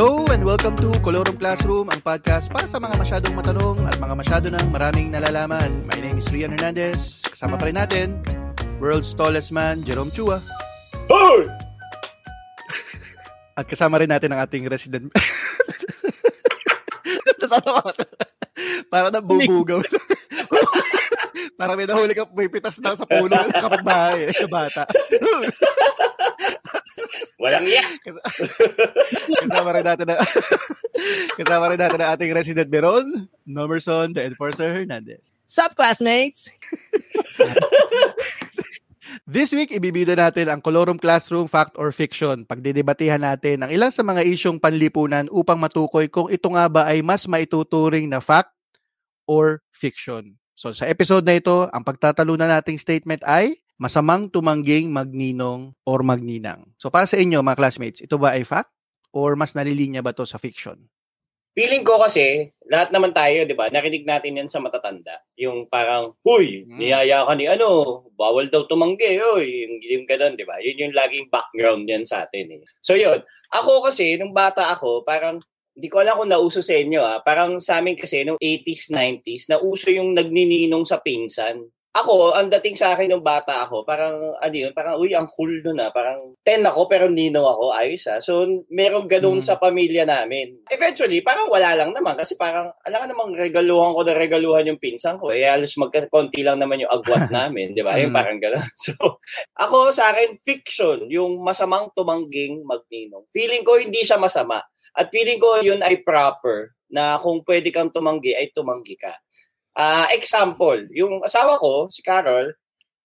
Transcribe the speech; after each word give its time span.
Hello 0.00 0.24
and 0.32 0.48
welcome 0.48 0.72
to 0.80 0.88
Colorum 1.04 1.36
Classroom, 1.36 1.92
ang 1.92 2.00
podcast 2.00 2.48
para 2.48 2.64
sa 2.64 2.80
mga 2.80 2.96
masyadong 2.96 3.36
matanong 3.36 3.84
at 3.84 4.00
mga 4.00 4.14
masyado 4.16 4.46
ng 4.48 4.72
maraming 4.72 5.12
nalalaman. 5.12 5.68
My 5.84 6.00
name 6.00 6.16
is 6.16 6.24
Rian 6.32 6.56
Hernandez. 6.56 7.20
Kasama 7.20 7.60
pa 7.60 7.68
rin 7.68 7.76
natin, 7.76 8.16
world's 8.80 9.12
tallest 9.12 9.52
man, 9.52 9.84
Jerome 9.84 10.08
Chua. 10.08 10.40
Hoy! 11.12 11.52
At 13.60 13.68
kasama 13.68 14.00
rin 14.00 14.08
natin 14.08 14.32
ang 14.32 14.40
ating 14.40 14.72
resident... 14.72 15.12
Natatawa 17.36 17.92
ko. 17.92 18.00
Para 18.88 19.12
na 19.12 19.20
bubugaw. 19.20 19.84
Para 21.60 21.76
may 21.76 21.84
nahuli 21.84 22.16
ka, 22.16 22.24
may 22.32 22.48
pitas 22.48 22.80
na 22.80 22.96
sa 22.96 23.04
puno 23.04 23.36
ng 23.36 23.52
kapitbahay, 23.52 24.24
eh, 24.24 24.32
sa 24.32 24.48
bata. 24.48 24.88
Walang 27.40 27.66
iya. 27.66 27.84
kasama 29.42 29.70
rin 29.74 29.86
natin 29.86 30.06
na, 30.06 30.16
kasama 31.40 31.64
rin 31.72 31.80
natin 31.80 32.00
ang 32.00 32.10
ating 32.14 32.30
resident 32.36 32.68
Beron, 32.70 33.26
Nomerson, 33.48 34.14
the 34.14 34.22
Enforcer 34.22 34.70
Hernandez. 34.70 35.32
Sup, 35.48 35.74
classmates? 35.74 36.52
This 39.30 39.50
week, 39.54 39.74
ibibida 39.74 40.14
natin 40.14 40.50
ang 40.50 40.62
Colorum 40.62 40.98
Classroom 40.98 41.50
Fact 41.50 41.74
or 41.78 41.90
Fiction. 41.90 42.46
Pagdidebatihan 42.46 43.18
natin 43.18 43.62
ang 43.62 43.70
ilang 43.70 43.90
sa 43.90 44.06
mga 44.06 44.26
isyong 44.26 44.58
panlipunan 44.58 45.26
upang 45.30 45.58
matukoy 45.58 46.06
kung 46.10 46.30
ito 46.30 46.46
nga 46.50 46.66
ba 46.70 46.86
ay 46.86 47.02
mas 47.02 47.26
maituturing 47.26 48.06
na 48.10 48.18
fact 48.18 48.54
or 49.26 49.62
fiction. 49.70 50.34
So 50.58 50.74
sa 50.74 50.86
episode 50.90 51.26
na 51.26 51.38
ito, 51.38 51.70
ang 51.70 51.82
pagtatalunan 51.86 52.50
nating 52.50 52.78
statement 52.78 53.22
ay 53.22 53.58
masamang 53.80 54.28
tumangging 54.28 54.92
magninong 54.92 55.72
or 55.88 56.04
magninang. 56.04 56.68
So 56.76 56.92
para 56.92 57.08
sa 57.08 57.16
inyo 57.16 57.40
mga 57.40 57.56
classmates, 57.56 58.04
ito 58.04 58.20
ba 58.20 58.36
ay 58.36 58.44
fact 58.44 58.68
or 59.10 59.34
mas 59.40 59.56
nalilinya 59.56 60.04
ba 60.04 60.12
to 60.12 60.28
sa 60.28 60.36
fiction? 60.36 60.76
Feeling 61.50 61.82
ko 61.82 61.98
kasi, 61.98 62.46
lahat 62.70 62.94
naman 62.94 63.10
tayo, 63.10 63.42
di 63.42 63.58
ba, 63.58 63.66
narinig 63.74 64.06
natin 64.06 64.38
yan 64.38 64.46
sa 64.46 64.62
matatanda. 64.62 65.18
Yung 65.34 65.66
parang, 65.66 66.14
huy, 66.22 66.62
Hmm. 66.62 66.78
niyaya 66.78 67.26
ka 67.26 67.34
ni 67.34 67.50
ano, 67.50 68.06
bawal 68.14 68.46
daw 68.46 68.70
tumanggi, 68.70 69.18
oy, 69.18 69.66
yung, 69.66 69.74
yung 69.82 70.06
ganun, 70.06 70.38
di 70.38 70.46
ba? 70.46 70.62
Yun 70.62 70.86
yung 70.86 70.94
laging 70.94 71.26
background 71.26 71.90
yan 71.90 72.06
sa 72.06 72.22
atin. 72.22 72.54
Eh. 72.54 72.62
So 72.86 72.94
yun, 72.94 73.18
ako 73.50 73.82
kasi, 73.82 74.14
nung 74.14 74.30
bata 74.30 74.70
ako, 74.70 75.02
parang, 75.02 75.42
hindi 75.74 75.90
ko 75.90 75.98
alam 75.98 76.22
kung 76.22 76.30
nauso 76.30 76.62
sa 76.62 76.76
inyo 76.78 77.02
ah. 77.02 77.18
Parang 77.18 77.58
sa 77.58 77.82
amin 77.82 77.98
kasi, 77.98 78.22
nung 78.22 78.38
80s, 78.38 78.94
90s, 78.94 79.50
nauso 79.50 79.90
yung 79.90 80.14
nagnininong 80.14 80.86
sa 80.86 81.02
pinsan. 81.02 81.66
Ako, 81.90 82.38
ang 82.38 82.46
dating 82.54 82.78
sa 82.78 82.94
akin 82.94 83.10
nung 83.10 83.26
bata 83.26 83.66
ako, 83.66 83.82
parang, 83.82 84.14
ano 84.38 84.54
yun, 84.54 84.70
parang, 84.70 84.94
uy, 84.94 85.10
ang 85.10 85.26
cool 85.26 85.50
nun 85.58 85.82
ah. 85.82 85.90
Parang, 85.90 86.38
10 86.46 86.62
ako, 86.62 86.86
pero 86.86 87.10
ninong 87.10 87.42
ako, 87.42 87.74
ayos 87.74 88.06
ah. 88.06 88.22
So, 88.22 88.46
merong 88.70 89.10
ganun 89.10 89.42
Mm. 89.42 89.46
sa 89.50 89.58
pamilya 89.58 90.06
namin. 90.06 90.54
Eventually, 90.70 91.18
parang 91.26 91.50
wala 91.50 91.74
lang 91.74 91.90
naman. 91.90 92.14
Kasi 92.14 92.38
parang, 92.38 92.70
alam 92.86 92.98
ka 93.02 93.06
namang 93.10 93.34
regaluhan 93.34 93.90
ko 93.90 94.06
na 94.06 94.14
regaluhan 94.14 94.70
yung 94.70 94.78
pinsan 94.78 95.18
ko. 95.18 95.34
Eh, 95.34 95.42
halos 95.42 95.74
magkakonti 95.74 96.46
lang 96.46 96.62
naman 96.62 96.78
yung 96.78 96.94
agwat 96.94 97.26
namin, 97.34 97.74
di 97.74 97.82
ba? 97.82 97.98
Yung 97.98 98.14
Mm. 98.14 98.18
parang 98.22 98.38
ganun. 98.38 98.62
So, 98.78 99.18
ako 99.58 99.90
sa 99.90 100.14
akin, 100.14 100.38
fiction, 100.46 101.10
yung 101.10 101.42
masamang 101.42 101.90
tumangging 101.98 102.62
magninong. 102.70 103.26
Feeling 103.34 103.66
ko 103.66 103.82
hindi 103.82 104.06
siya 104.06 104.14
masama. 104.14 104.62
At 104.94 105.10
feeling 105.10 105.42
ko 105.42 105.58
yun 105.58 105.82
ay 105.82 106.06
proper 106.06 106.70
na 106.86 107.18
kung 107.18 107.42
pwede 107.42 107.74
kang 107.74 107.90
tumanggi, 107.90 108.30
ay 108.38 108.54
tumanggi 108.54 108.94
ka. 108.94 109.10
Ah, 109.74 110.10
example, 110.10 110.86
yung 110.90 111.22
asawa 111.22 111.54
ko, 111.56 111.86
si 111.86 112.02
Carol, 112.02 112.50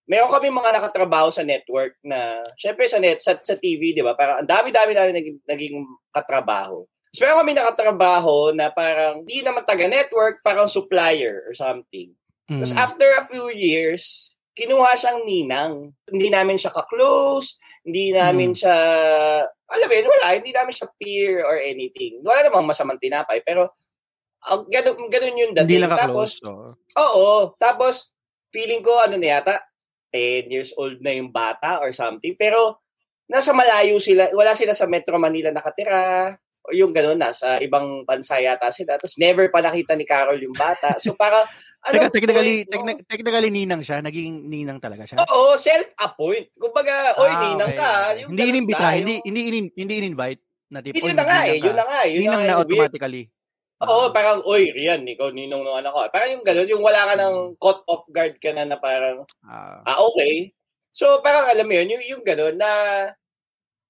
meron 0.05 0.29
kami 0.29 0.49
mga 0.49 0.81
nakatrabaho 0.81 1.29
sa 1.29 1.45
network 1.45 1.97
na, 2.01 2.41
syempre 2.57 2.85
sa 2.89 2.97
net, 3.01 3.21
sa, 3.21 3.37
sa 3.37 3.57
TV, 3.57 3.93
di 3.93 4.01
ba? 4.05 4.13
Parang 4.17 4.41
ang 4.41 4.49
dami-dami 4.49 4.93
namin 4.93 5.13
naging, 5.17 5.37
naging 5.45 5.75
katrabaho. 6.13 6.85
Tapos 7.09 7.21
meron 7.21 7.41
kami 7.41 7.53
nakatrabaho 7.55 8.35
na 8.53 8.69
parang, 8.73 9.23
di 9.25 9.41
naman 9.41 9.65
taga-network, 9.65 10.41
parang 10.41 10.67
supplier 10.69 11.45
or 11.47 11.53
something. 11.57 12.13
Tapos 12.45 12.73
Mm. 12.73 12.77
after 12.77 13.07
a 13.17 13.25
few 13.25 13.49
years, 13.49 14.29
kinuha 14.53 14.93
siyang 14.95 15.25
ninang. 15.25 15.73
Hindi 16.05 16.29
namin 16.29 16.55
siya 16.55 16.69
ka-close, 16.71 17.57
hindi 17.83 18.13
namin 18.13 18.53
Hmm. 18.53 18.59
siya, 18.61 18.77
alam 19.49 19.87
mo 19.89 20.11
wala, 20.15 20.27
hindi 20.37 20.51
namin 20.53 20.71
siya 20.71 20.87
peer 20.95 21.41
or 21.43 21.57
anything. 21.57 22.21
Wala 22.23 22.45
namang 22.45 22.69
masamang 22.69 23.01
tinapay, 23.01 23.41
pero 23.43 23.73
uh, 24.45 24.61
ganun, 24.69 25.09
ganun 25.09 25.41
yung 25.41 25.51
Hindi 25.53 25.65
dating. 25.75 25.81
lang 25.85 25.91
Tapos, 25.93 26.29
ka-close. 26.35 26.35
So. 26.39 26.51
oo, 27.01 27.27
tapos 27.57 27.93
feeling 28.49 28.79
ko, 28.79 28.93
ano 29.01 29.17
na 29.17 29.39
yata, 29.39 29.55
10 30.13 30.47
years 30.47 30.71
old 30.79 31.03
na 31.03 31.11
yung 31.11 31.29
bata 31.29 31.83
or 31.83 31.91
something, 31.91 32.37
pero 32.39 32.79
nasa 33.27 33.51
malayo 33.51 33.99
sila, 33.99 34.31
wala 34.31 34.55
sila 34.55 34.71
sa 34.71 34.87
Metro 34.87 35.17
Manila 35.19 35.51
nakatira, 35.51 36.31
o 36.65 36.73
yung 36.73 36.89
gano'n, 36.89 37.21
nasa 37.21 37.61
ibang 37.61 38.01
bansa 38.09 38.41
yata 38.41 38.73
sila. 38.73 38.97
Tapos 38.97 39.21
never 39.21 39.53
pa 39.53 39.61
nakita 39.61 39.93
ni 39.93 40.01
Carol 40.01 40.41
yung 40.41 40.55
bata. 40.57 40.97
So 40.97 41.13
para, 41.13 41.45
ano, 41.85 42.09
Teka, 42.09 42.09
technically, 42.09 42.65
no? 42.65 42.71
techni- 42.73 43.05
technically 43.05 43.51
ninang 43.53 43.85
siya. 43.85 44.01
Naging 44.01 44.49
ninang 44.49 44.81
talaga 44.81 45.05
siya. 45.05 45.21
Oo, 45.29 45.53
self-appoint. 45.61 46.49
Kumbaga, 46.57 47.13
oy, 47.21 47.29
Ah, 47.29 47.41
ninang 47.45 47.69
okay. 47.69 47.77
ka. 47.77 47.91
Yung 48.25 48.29
Hindi 48.33 48.41
ganun 48.41 48.53
inimbita, 48.57 48.87
hindi, 48.97 49.13
hindi, 49.21 49.41
hindi, 49.45 49.59
hindi 49.77 49.93
in-invite 50.01 50.41
na 50.73 50.79
tipo, 50.81 51.05
Yun 51.05 51.13
na 51.13 51.25
nga 51.29 51.39
eh, 51.45 51.57
yun 51.61 51.75
na 51.77 51.85
nga 51.85 51.99
eh. 52.01 52.11
Yun 52.17 52.21
Ninang 52.25 52.33
na, 52.33 52.41
na 52.41 52.45
nga 52.49 52.61
yung 52.65 52.69
weird. 52.73 52.93
Oo, 53.83 54.07
parang, 54.15 54.39
oy, 54.47 54.71
Rian, 54.71 55.03
ikaw 55.03 55.35
ninong 55.35 55.67
ng 55.67 55.75
anak 55.83 55.91
ko. 55.91 55.99
Parang 56.07 56.31
yung 56.31 56.45
gano'n, 56.47 56.71
yung 56.71 56.79
wala 56.79 57.11
ka 57.11 57.13
ng 57.19 57.35
caught 57.59 57.83
off 57.91 58.07
guard 58.07 58.39
ka 58.39 58.55
na 58.55 58.63
na 58.63 58.79
parang, 58.79 59.27
Ah, 59.43 59.83
ah, 59.83 59.99
okay. 60.07 60.55
So, 60.95 61.19
parang 61.19 61.43
alam 61.51 61.67
mo 61.67 61.75
yun, 61.75 61.91
yung, 61.99 62.05
yung 62.15 62.23
gano'n 62.23 62.55
na 62.55 62.71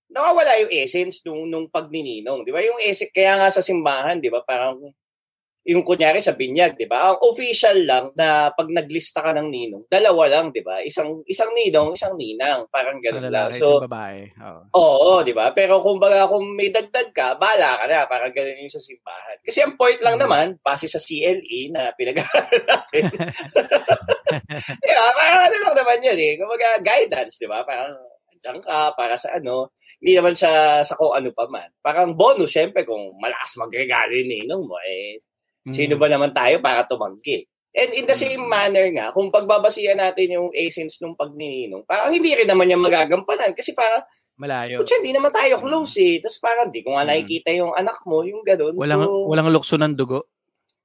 nawawala 0.09 0.57
yung 0.66 0.74
essence 0.74 1.22
nung, 1.25 1.50
nung 1.50 1.68
pagnininong. 1.69 2.45
Di 2.47 2.51
ba? 2.53 2.62
Yung 2.66 2.81
essence, 2.81 3.13
kaya 3.13 3.38
nga 3.41 3.50
sa 3.53 3.62
simbahan, 3.66 4.22
di 4.22 4.29
ba? 4.34 4.41
Parang, 4.45 4.81
yung 5.66 5.81
kunyari 5.81 6.22
sa 6.22 6.38
binyag, 6.38 6.78
di 6.78 6.86
ba? 6.86 7.09
Ang 7.09 7.18
official 7.26 7.74
lang 7.90 8.14
na 8.14 8.53
pag 8.53 8.70
naglista 8.70 9.26
ka 9.26 9.34
ng 9.34 9.50
ninong, 9.50 9.84
dalawa 9.90 10.30
lang, 10.30 10.53
di 10.53 10.62
ba? 10.62 10.78
Isang 10.86 11.26
isang 11.26 11.50
ninong, 11.58 11.98
isang 11.98 12.14
ninang, 12.14 12.70
parang 12.70 13.02
sa 13.02 13.03
gano'n 13.09 13.34
lang. 13.34 13.50
So, 13.58 13.81
babae. 13.81 14.30
Oo. 14.38 14.62
Oo, 14.78 15.12
di 15.25 15.34
ba? 15.34 15.50
Pero 15.58 15.81
kung 15.81 15.98
baga, 15.98 16.30
kung 16.30 16.54
may 16.54 16.70
dagdag 16.70 17.09
ka, 17.09 17.34
bala 17.42 17.81
ka 17.81 17.86
na. 17.90 18.06
Parang 18.06 18.30
ganun 18.30 18.62
yung 18.62 18.70
sa 18.70 18.78
simbahan. 18.78 19.42
Kasi 19.42 19.66
ang 19.66 19.74
point 19.74 19.98
lang 20.06 20.22
Mm. 20.22 20.24
naman, 20.30 20.46
base 20.62 20.86
sa 20.86 21.02
CLE 21.02 21.74
na 21.74 21.90
pinag-aaral 21.98 22.62
natin. 22.62 23.04
di 24.86 24.92
ba? 24.94 25.06
Parang 25.18 25.42
ano 25.50 25.56
lang 25.66 25.75
naman 25.81 26.00
yun 26.06 26.20
eh. 26.22 26.34
Kumbaga, 26.38 26.68
guidance, 26.86 27.42
di 27.42 27.50
ba? 27.50 27.66
Parang, 27.66 27.98
dyan 28.38 28.62
ka, 28.62 28.94
para 28.94 29.18
sa 29.18 29.34
ano. 29.34 29.74
Hindi 29.98 30.14
naman 30.14 30.38
siya 30.38 30.86
sa 30.86 30.94
kung 30.94 31.09
ano 31.18 31.34
pa 31.34 31.50
man. 31.50 31.74
Parang 31.81 32.14
bonus, 32.14 32.54
syempre, 32.54 32.86
kung 32.86 33.18
malakas 33.18 33.58
magregalo 33.58 34.14
yung 34.14 34.30
ninong 34.30 34.64
mo, 34.70 34.78
eh, 34.86 35.18
sino 35.68 35.96
Mm. 35.96 36.02
ba 36.02 36.08
naman 36.09 36.31
tayo 36.31 36.59
para 36.59 36.86
tumanggi? 36.86 37.46
And 37.76 37.92
in 37.92 38.08
the 38.08 38.16
same 38.16 38.40
Mm. 38.40 38.48
manner 38.48 38.88
nga, 38.96 39.06
kung 39.12 39.30
pagbabasihan 39.30 40.00
natin 40.00 40.31
yung 40.31 40.50
essence 40.56 40.98
ng 41.03 41.14
pagnininong, 41.14 41.84
parang 41.84 42.09
hindi 42.09 42.31
rin 42.31 42.48
naman 42.48 42.70
niya 42.70 42.80
magagampanan 42.80 43.52
kasi 43.52 43.74
parang 43.74 44.02
Malayo. 44.36 44.84
Kutsa, 44.84 45.00
hindi 45.00 45.16
naman 45.16 45.31
tayo 45.31 45.64
close 45.64 45.96
eh. 46.04 46.20
Tapos 46.20 46.44
parang 46.44 46.68
di 46.68 46.84
ko 46.84 46.92
nga 46.92 47.04
Mm. 47.04 47.08
nakikita 47.08 47.50
yung 47.56 47.72
anak 47.72 48.04
mo, 48.04 48.20
yung 48.28 48.44
gano'n. 48.44 48.75
Walang, 48.75 49.08
so, 49.08 49.31
walang 49.31 49.48
lukso 49.48 49.75
ng 49.80 49.96
dugo. 49.96 50.28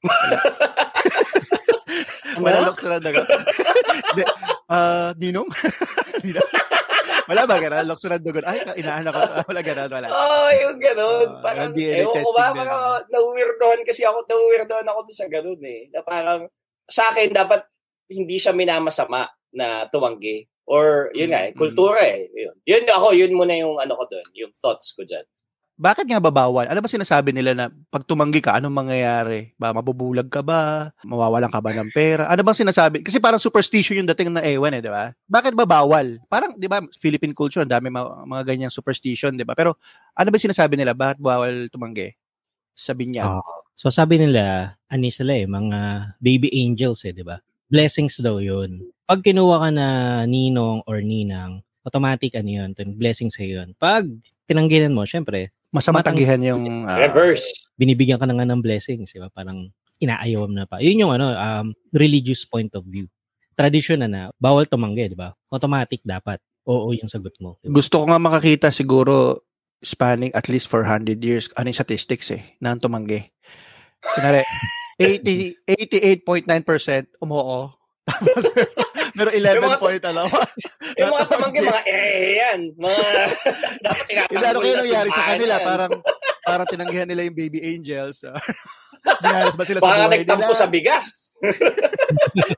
Walang 2.39 2.71
lukso 2.71 2.87
ng 2.87 3.03
dugo. 3.03 3.23
Hindi. 4.11 4.23
Ah, 4.71 5.11
ninong? 5.19 5.51
Ninong? 6.25 6.49
Wala 7.31 7.47
ba 7.47 7.63
ganun? 7.63 7.87
Lukso 7.87 8.11
ng 8.11 8.19
dugo. 8.27 8.43
Ay, 8.43 8.59
inaanak 8.83 9.15
ko. 9.15 9.23
Ah, 9.23 9.47
Wala 9.47 9.63
ganun, 9.63 9.87
wala. 9.87 10.07
Oo, 10.11 10.19
oh, 10.19 10.51
yung 10.51 10.79
gano'n. 10.83 11.29
Ah, 11.31 11.43
parang, 11.47 11.71
ewan 11.79 12.27
ko 12.27 12.31
ba, 12.35 12.51
parang 12.51 13.07
nauwirdohan 13.07 13.87
kasi 13.87 14.03
ako, 14.03 14.27
nauwirdohan 14.27 14.91
ako 14.91 15.07
sa 15.15 15.31
gano'n 15.31 15.63
eh. 15.63 15.95
Na 15.95 16.03
parang, 16.03 16.51
sa 16.91 17.07
akin, 17.15 17.31
dapat 17.31 17.63
hindi 18.10 18.34
siya 18.43 18.51
minamasama 18.51 19.31
na 19.54 19.87
tuwanggi. 19.87 20.43
Or, 20.66 21.15
yun 21.15 21.31
nga 21.31 21.47
eh, 21.47 21.54
Mm, 21.54 21.59
kultura 21.59 22.03
eh. 22.03 22.27
Yun. 22.34 22.54
yun 22.66 22.84
ako, 22.91 23.07
yun 23.15 23.33
muna 23.34 23.54
yung 23.54 23.78
ano 23.78 23.95
ko 23.95 24.04
doon, 24.10 24.28
yung 24.34 24.53
thoughts 24.59 24.91
ko 24.99 25.07
dyan. 25.07 25.27
Bakit 25.80 26.12
nga 26.12 26.21
babawal? 26.21 26.68
Ano 26.68 26.84
ba 26.84 26.92
sinasabi 26.92 27.32
nila 27.32 27.56
na 27.56 27.72
pag 27.88 28.04
tumanggi 28.04 28.44
ka, 28.44 28.53
anong 28.60 28.84
mangyayari? 28.84 29.56
Ba, 29.56 29.72
mabubulag 29.72 30.28
ka 30.28 30.44
ba? 30.44 30.92
Mawawalan 31.00 31.48
ka 31.48 31.56
ba 31.56 31.72
ng 31.72 31.88
pera? 31.97 32.28
Ano 32.28 32.44
bang 32.44 32.60
sinasabi? 32.60 33.00
Kasi 33.00 33.16
parang 33.16 33.41
superstition 33.41 33.97
yung 33.97 34.10
dating 34.12 34.28
na 34.28 34.44
ewan 34.44 34.77
eh, 34.77 34.84
di 34.84 34.92
ba? 34.92 35.16
Bakit 35.24 35.56
ba 35.56 35.65
bawal? 35.65 36.21
Parang, 36.28 36.53
di 36.53 36.68
ba, 36.68 36.84
Philippine 37.00 37.32
culture, 37.32 37.65
ang 37.65 37.72
dami 37.72 37.88
mga, 37.88 38.28
mga 38.28 38.42
ganyang 38.44 38.68
superstition, 38.68 39.32
di 39.32 39.41
ba? 39.41 39.56
Pero 39.56 39.80
ano 40.12 40.28
ba 40.28 40.36
sinasabi 40.36 40.77
nila? 40.77 40.92
Bakit 40.92 41.16
bawal 41.16 41.72
tumanggi? 41.72 42.12
Sa 42.77 42.92
binyag. 42.92 43.41
Oo. 43.41 43.65
So 43.72 43.88
sabi 43.88 44.21
nila, 44.21 44.77
ano 44.92 45.09
sila 45.09 45.32
eh, 45.32 45.48
mga 45.48 46.12
baby 46.21 46.53
angels 46.60 47.09
eh, 47.09 47.16
di 47.16 47.24
ba? 47.24 47.41
Blessings 47.72 48.21
daw 48.21 48.36
yun. 48.36 48.84
Pag 49.09 49.24
kinuha 49.24 49.56
ka 49.65 49.71
na 49.72 49.86
ninong 50.28 50.84
or 50.84 51.00
ninang, 51.00 51.65
automatic 51.88 52.36
ano 52.36 52.53
yun, 52.53 52.71
blessings 53.00 53.41
sa 53.41 53.48
yun. 53.48 53.72
Pag 53.80 54.04
tinanggihan 54.44 54.92
mo, 54.92 55.09
syempre, 55.09 55.56
Masama 55.71 56.03
matang- 56.03 56.15
tanggihan 56.19 56.41
yung... 56.43 56.84
ah, 56.84 56.99
Reverse. 56.99 57.71
binibigyan 57.78 58.19
ka 58.19 58.27
na 58.27 58.34
nga 58.34 58.45
ng 58.45 58.61
blessings, 58.61 59.11
di 59.11 59.22
ba? 59.22 59.31
Parang 59.31 59.71
inaayaw 59.97 60.51
na 60.51 60.67
pa. 60.67 60.83
Yun 60.83 61.07
yung 61.07 61.13
ano, 61.15 61.31
um, 61.31 61.71
religious 61.93 62.43
point 62.45 62.71
of 62.75 62.83
view. 62.84 63.07
Tradition 63.55 64.01
na 64.01 64.09
na, 64.09 64.22
bawal 64.37 64.67
tumanggi, 64.67 65.09
di 65.09 65.19
ba? 65.19 65.31
Automatic 65.49 66.03
dapat. 66.03 66.41
Oo 66.67 66.93
yung 66.93 67.09
sagot 67.09 67.33
mo. 67.39 67.57
di 67.61 67.71
ba? 67.71 67.78
gusto 67.78 68.03
ko 68.03 68.05
nga 68.09 68.21
makakita 68.21 68.69
siguro 68.69 69.45
spanning 69.81 70.34
at 70.34 70.51
least 70.51 70.69
400 70.69 71.17
years. 71.21 71.49
Ano 71.55 71.71
yung 71.71 71.78
statistics 71.78 72.28
eh, 72.31 72.57
na 72.59 72.77
tumanggi. 72.77 73.25
Kunwari, 74.01 74.45
80, 75.01 75.65
88.9% 75.65 76.45
umuo. 77.23 77.73
Tapos, 78.11 78.45
meron 79.12 79.33
11 79.33 79.57
Yung 79.57 79.66
mga- 79.66 79.80
point, 79.80 80.03
ano? 80.04 80.22
Yung 81.01 81.10
mga 81.10 81.27
tamanggi, 81.27 81.60
mga 81.60 81.83
eh 81.86 82.10
yan. 82.36 82.60
Mga, 82.74 83.01
dapat 83.84 84.04
Yung 84.04 84.18
ano 84.18 84.28
tinatanggol 84.28 84.60
kayo 84.60 84.74
na 84.74 84.83
nangyari 84.83 85.10
sa 85.10 85.24
kanila, 85.27 85.54
yan. 85.54 85.65
parang 85.65 85.92
parang 86.41 86.66
tinanggihan 86.66 87.07
nila 87.07 87.22
yung 87.22 87.36
baby 87.36 87.60
angels. 87.65 88.24
Binalas 89.22 89.54
ba 89.54 89.65
sila 89.65 89.78
sa 89.78 89.83
Baka 89.83 89.97
buhay 90.03 90.12
nagtampo 90.18 90.45
nila? 90.47 90.59
sa 90.59 90.66
bigas. 90.66 91.07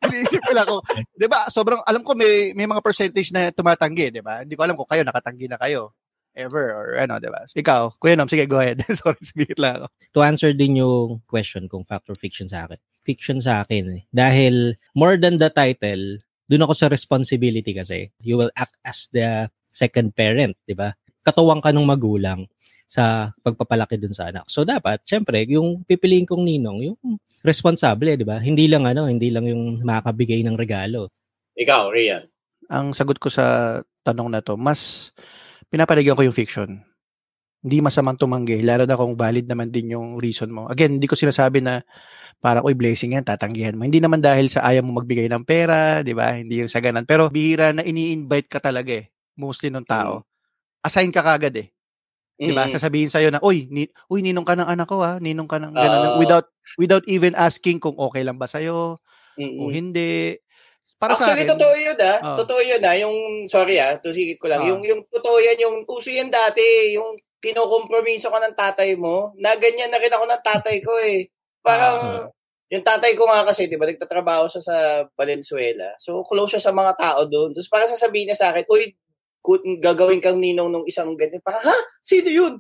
Iniisip 0.03 0.43
ko 0.43 0.53
lang 0.53 0.67
kung, 0.67 0.83
'di 1.13 1.27
ba? 1.27 1.47
Sobrang 1.49 1.81
alam 1.83 2.03
ko 2.03 2.13
may 2.13 2.51
may 2.53 2.67
mga 2.67 2.83
percentage 2.83 3.31
na 3.31 3.51
tumatanggi, 3.51 4.11
'di 4.11 4.21
ba? 4.21 4.43
Hindi 4.43 4.55
ko 4.55 4.63
alam 4.63 4.75
kung 4.75 4.89
kayo 4.89 5.03
nakatanggi 5.03 5.47
na 5.47 5.55
kayo 5.57 5.95
ever 6.35 6.73
or 6.73 6.87
ano, 6.97 7.17
'di 7.17 7.31
ba? 7.31 7.47
Ikaw, 7.47 7.95
Kuya 7.97 8.17
Nom, 8.17 8.27
sige, 8.27 8.43
go 8.45 8.59
ahead. 8.59 8.83
Sorry, 8.91 9.23
speak 9.23 9.55
lang 9.55 9.79
ako. 9.79 9.87
to 10.11 10.21
answer 10.21 10.51
din 10.51 10.77
yung 10.77 11.23
question 11.25 11.67
kung 11.67 11.85
fact 11.85 12.09
or 12.09 12.17
fiction 12.17 12.47
sa 12.47 12.67
akin. 12.67 12.81
Fiction 13.03 13.39
sa 13.39 13.63
akin 13.63 13.85
eh. 13.93 14.03
Dahil 14.09 14.75
more 14.93 15.15
than 15.15 15.39
the 15.39 15.47
title, 15.47 16.19
dun 16.53 16.69
ako 16.69 16.77
sa 16.77 16.93
responsibility 16.93 17.73
kasi. 17.73 18.13
You 18.21 18.37
will 18.37 18.53
act 18.53 18.77
as 18.85 19.09
the 19.09 19.49
second 19.73 20.13
parent, 20.13 20.53
di 20.69 20.77
ba? 20.77 20.93
Katuwang 21.25 21.65
ka 21.65 21.73
ng 21.73 21.89
magulang 21.89 22.45
sa 22.85 23.33
pagpapalaki 23.41 23.97
dun 23.97 24.13
sa 24.13 24.29
anak. 24.29 24.45
So 24.53 24.69
dapat, 24.69 25.01
syempre, 25.09 25.49
yung 25.49 25.81
pipiliin 25.89 26.29
kong 26.29 26.45
ninong, 26.45 26.93
yung 26.93 26.99
responsable, 27.41 28.13
di 28.21 28.27
ba? 28.29 28.37
Hindi 28.37 28.69
lang 28.69 28.85
ano, 28.85 29.09
hindi 29.09 29.33
lang 29.33 29.49
yung 29.49 29.81
makakabigay 29.81 30.45
ng 30.45 30.61
regalo. 30.61 31.09
Ikaw, 31.57 31.89
Rian. 31.89 32.29
Ang 32.69 32.93
sagot 32.93 33.17
ko 33.17 33.33
sa 33.33 33.81
tanong 34.05 34.29
na 34.29 34.45
to, 34.45 34.61
mas 34.61 35.09
pinapanigan 35.73 36.13
ko 36.13 36.29
yung 36.29 36.37
fiction. 36.37 36.85
Hindi 37.65 37.81
masamang 37.81 38.21
tumanggi, 38.21 38.61
lalo 38.61 38.85
na 38.85 38.99
kung 38.99 39.17
valid 39.17 39.49
naman 39.49 39.73
din 39.73 39.97
yung 39.97 40.21
reason 40.21 40.53
mo. 40.53 40.69
Again, 40.69 41.01
hindi 41.01 41.09
ko 41.09 41.17
sinasabi 41.17 41.65
na 41.65 41.81
parang, 42.43 42.67
oy, 42.67 42.75
blessing 42.75 43.15
yan, 43.15 43.23
tatanggihan 43.23 43.79
mo. 43.79 43.87
Hindi 43.87 44.03
naman 44.03 44.19
dahil 44.19 44.51
sa 44.51 44.67
ayaw 44.67 44.83
mo 44.83 44.99
magbigay 44.99 45.31
ng 45.31 45.47
pera, 45.47 46.03
di 46.03 46.11
ba? 46.11 46.35
Hindi 46.35 46.67
yung 46.67 46.73
sa 46.73 46.83
ganun. 46.83 47.07
Pero 47.07 47.31
bihira 47.31 47.71
na 47.71 47.87
ini-invite 47.87 48.51
ka 48.51 48.59
talaga 48.59 48.99
eh, 48.99 49.07
mostly 49.39 49.71
ng 49.71 49.87
tao. 49.87 50.27
Assign 50.83 51.15
ka 51.15 51.23
kagad 51.23 51.55
eh. 51.55 51.71
Di 52.35 52.51
ba? 52.51 52.67
Mm. 52.67 52.75
Sasabihin 52.75 53.07
sa'yo 53.07 53.31
na, 53.31 53.39
uy, 53.39 53.71
ni, 53.71 53.87
uy, 54.11 54.27
ninong 54.27 54.43
ka 54.43 54.59
ng 54.59 54.67
anak 54.67 54.91
ko 54.91 54.99
ha, 55.07 55.23
ninong 55.23 55.47
ka 55.47 55.63
ng 55.63 55.71
Ah. 55.71 55.83
ganun. 55.87 56.11
without, 56.19 56.47
without 56.75 57.05
even 57.07 57.39
asking 57.39 57.79
kung 57.79 57.95
okay 57.95 58.27
lang 58.27 58.35
ba 58.37 58.51
sa'yo, 58.51 58.99
Mm-mm. 59.39 59.63
o 59.63 59.71
hindi. 59.71 60.35
Para 60.99 61.15
sa 61.15 61.31
Actually, 61.31 61.47
akin, 61.47 61.55
totoo 61.55 61.75
yun 61.79 61.99
ah. 62.03 62.19
Oo. 62.23 62.37
Totoo 62.43 62.61
yun 62.63 62.83
ah. 62.83 62.95
Yung, 62.99 63.17
sorry 63.47 63.79
ah, 63.79 63.95
tusigit 63.99 64.39
ko 64.39 64.51
lang. 64.51 64.67
Oo. 64.67 64.69
Yung, 64.75 64.81
yung 64.83 65.01
totoo 65.07 65.39
yan, 65.39 65.59
yung 65.63 65.77
uso 65.87 66.11
yan 66.11 66.31
dati. 66.31 66.95
Yung 66.95 67.19
kinukompromiso 67.43 68.31
ka 68.31 68.39
ng 68.39 68.55
tatay 68.55 68.95
mo. 68.95 69.35
Na 69.39 69.55
ganyan 69.59 69.91
na 69.91 69.99
rin 69.99 70.15
ako 70.15 70.25
ng 70.31 70.43
tatay 70.47 70.79
ko 70.79 70.95
eh. 71.03 71.27
Parang, 71.65 71.97
Ah. 71.99 72.29
yung 72.73 72.85
tatay 72.85 73.15
ko 73.15 73.25
nga 73.31 73.47
kasi, 73.47 73.71
di 73.71 73.79
ba, 73.79 73.87
nagtatrabaho 73.87 74.51
siya 74.51 74.63
sa 74.65 74.77
Valenzuela. 75.15 75.95
So, 76.03 76.23
close 76.27 76.59
siya 76.59 76.63
sa 76.71 76.73
mga 76.75 76.93
tao 76.99 77.21
doon. 77.29 77.55
Tapos 77.55 77.71
parang 77.71 77.91
sasabihin 77.91 78.33
niya 78.33 78.39
sa 78.39 78.49
akin, 78.53 78.67
uy, 78.69 78.93
gagawin 79.83 80.23
kang 80.23 80.39
ninong 80.39 80.71
nung 80.71 80.87
isang 80.89 81.15
ganyan. 81.19 81.43
Parang, 81.45 81.63
ha? 81.67 81.77
Sino 82.03 82.29
yun? 82.31 82.59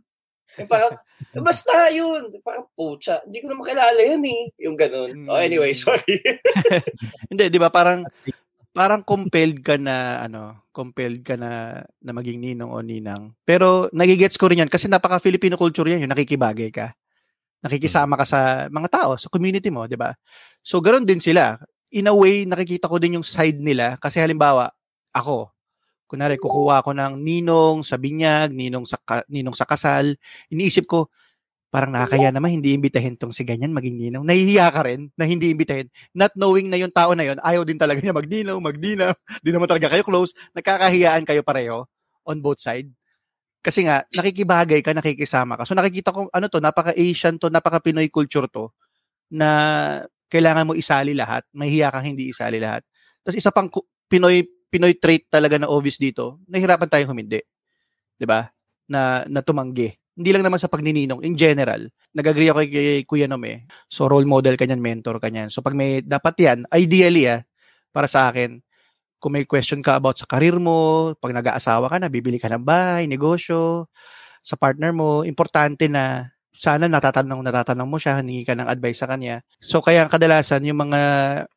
Yung 0.60 0.68
parang, 0.70 0.92
basta 1.48 1.88
yun. 1.90 2.28
Parang, 2.44 2.66
pucha, 2.76 3.22
hindi 3.26 3.40
ko 3.42 3.50
na 3.50 3.58
makilala 3.58 4.00
yan 4.02 4.22
eh. 4.26 4.42
Yung 4.66 4.76
ganun. 4.76 5.10
Oh, 5.30 5.38
anyway, 5.40 5.72
Mm. 5.72 5.80
sorry. 5.80 6.16
Hindi, 7.32 7.48
'di 7.48 7.58
ba 7.62 7.72
parang 7.72 8.04
parang 8.76 9.02
compelled 9.04 9.60
ka 9.64 9.76
na 9.80 10.20
ano, 10.24 10.68
compelled 10.74 11.24
ka 11.24 11.36
na 11.40 11.82
na 12.02 12.12
maging 12.12 12.40
ninong 12.42 12.70
o 12.72 12.78
ninang. 12.84 13.32
Pero 13.48 13.88
nagigets 13.96 14.36
ko 14.40 14.48
rin 14.52 14.60
'yan 14.64 14.70
kasi 14.72 14.88
napaka 14.88 15.18
Filipino 15.22 15.56
culture 15.56 15.86
'yan, 15.88 16.04
yung 16.04 16.12
nakikibagay 16.14 16.70
ka. 16.74 16.92
Nakikisama 17.62 18.18
ka 18.18 18.26
sa 18.26 18.40
mga 18.66 18.88
tao, 18.90 19.10
sa 19.14 19.30
community 19.30 19.70
mo, 19.70 19.86
'di 19.86 19.94
ba? 19.94 20.10
So 20.66 20.82
ganoon 20.82 21.06
din 21.06 21.22
sila. 21.22 21.58
In 21.94 22.10
a 22.10 22.14
way, 22.16 22.42
nakikita 22.48 22.90
ko 22.90 22.98
din 22.98 23.20
yung 23.20 23.26
side 23.26 23.60
nila 23.62 23.94
kasi 24.00 24.18
halimbawa, 24.18 24.72
ako, 25.14 25.52
kunwari 26.10 26.36
kukuha 26.40 26.82
ako 26.84 26.92
ng 26.96 27.14
ninong 27.20 27.84
sa 27.86 27.96
binyag, 28.00 28.52
ninong 28.54 28.84
sa 28.88 28.98
ninong 29.30 29.56
sa 29.56 29.64
kasal, 29.68 30.16
iniisip 30.52 30.86
ko 30.88 31.08
parang 31.72 31.88
nakakaya 31.94 32.28
naman 32.28 32.52
hindi 32.60 32.76
imbitahin 32.76 33.16
tong 33.16 33.32
si 33.32 33.44
ganyan 33.48 33.72
maging 33.72 33.96
ninong. 33.96 34.24
Nahihiya 34.28 34.68
ka 34.72 34.84
rin 34.84 35.08
na 35.16 35.24
hindi 35.24 35.48
imbitahin 35.52 35.88
not 36.12 36.32
knowing 36.36 36.68
na 36.68 36.76
yung 36.80 36.92
tao 36.92 37.16
na 37.16 37.24
yun, 37.24 37.40
ayaw 37.40 37.64
din 37.64 37.80
talaga 37.80 38.00
niya 38.04 38.12
magdinaw, 38.16 38.56
magdinaw, 38.60 39.12
di 39.44 39.50
naman 39.52 39.68
talaga 39.72 39.88
kayo 39.92 40.04
close, 40.04 40.36
nagkakahiyaan 40.56 41.24
kayo 41.24 41.40
pareho 41.44 41.88
on 42.28 42.38
both 42.44 42.60
side. 42.60 42.88
Kasi 43.62 43.86
nga, 43.86 44.02
nakikibagay 44.10 44.82
ka, 44.82 44.90
nakikisama 44.90 45.54
ka. 45.54 45.62
So 45.62 45.78
nakikita 45.78 46.10
ko, 46.10 46.26
ano 46.34 46.46
to, 46.50 46.58
napaka-Asian 46.58 47.38
to, 47.38 47.46
napaka-Pinoy 47.46 48.10
culture 48.10 48.50
to, 48.50 48.74
na 49.30 49.48
kailangan 50.28 50.66
mo 50.68 50.72
isali 50.74 51.14
lahat, 51.14 51.46
mahihiya 51.54 51.94
kang 51.94 52.04
hindi 52.08 52.32
isali 52.32 52.58
lahat. 52.58 52.82
Tapos 53.22 53.36
isa 53.38 53.52
pang 53.54 53.70
Pinoy 54.10 54.44
Pinoy 54.72 54.96
trait 54.96 55.28
talaga 55.28 55.60
na 55.60 55.68
obvious 55.68 56.00
dito, 56.00 56.40
nahirapan 56.48 56.88
tayong 56.88 57.12
humindi. 57.12 57.44
'Di 58.16 58.24
ba? 58.24 58.48
Na 58.88 59.28
na 59.28 59.44
tumanggi. 59.44 59.92
Hindi 60.16 60.32
lang 60.32 60.44
naman 60.48 60.60
sa 60.60 60.68
pagnininong, 60.68 61.24
in 61.24 61.36
general. 61.36 61.88
Nag-agree 62.16 62.48
ako 62.52 62.60
kay, 62.68 63.04
Kuya 63.08 63.28
Nom 63.28 63.40
eh. 63.48 63.64
So 63.88 64.08
role 64.08 64.28
model 64.28 64.56
kanyan, 64.60 64.80
mentor 64.80 65.20
kanyan. 65.20 65.48
So 65.52 65.60
pag 65.64 65.76
may 65.76 66.00
dapat 66.04 66.36
yan, 66.40 66.58
ideally 66.72 67.28
ah, 67.28 67.40
para 67.92 68.08
sa 68.08 68.32
akin, 68.32 68.60
kung 69.22 69.38
may 69.38 69.46
question 69.46 69.78
ka 69.78 69.94
about 69.94 70.18
sa 70.18 70.26
karir 70.26 70.58
mo, 70.58 71.14
pag 71.22 71.30
nag-aasawa 71.30 71.86
ka 71.86 72.02
na, 72.02 72.10
bibili 72.10 72.42
ka 72.42 72.50
ng 72.50 72.66
bahay, 72.66 73.06
negosyo, 73.06 73.86
sa 74.42 74.58
partner 74.58 74.90
mo, 74.90 75.22
importante 75.22 75.86
na 75.86 76.34
sana 76.52 76.90
natatanong 76.90 77.40
natatanong 77.40 77.88
mo 77.88 77.96
siya, 77.96 78.20
hiningi 78.20 78.44
ka 78.44 78.52
ng 78.58 78.68
advice 78.68 79.00
sa 79.00 79.08
kanya. 79.08 79.40
So 79.62 79.80
kaya 79.80 80.04
kadalasan 80.10 80.66
yung 80.68 80.84
mga 80.84 81.00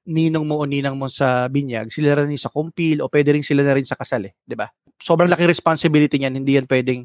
ninong 0.08 0.46
mo 0.48 0.62
o 0.62 0.64
ninang 0.64 0.96
mo 0.96 1.12
sa 1.12 1.52
binyag, 1.52 1.92
sila 1.92 2.16
rin 2.16 2.38
sa 2.40 2.54
kumpil 2.54 3.04
o 3.04 3.12
pwede 3.12 3.36
rin 3.36 3.44
sila 3.44 3.66
na 3.66 3.76
rin 3.76 3.84
sa 3.84 4.00
kasal 4.00 4.30
eh, 4.32 4.34
'di 4.48 4.56
ba? 4.56 4.72
Sobrang 4.96 5.28
laking 5.28 5.52
responsibility 5.52 6.16
niyan, 6.16 6.40
hindi 6.40 6.56
yan 6.56 6.68
pwedeng 6.72 7.04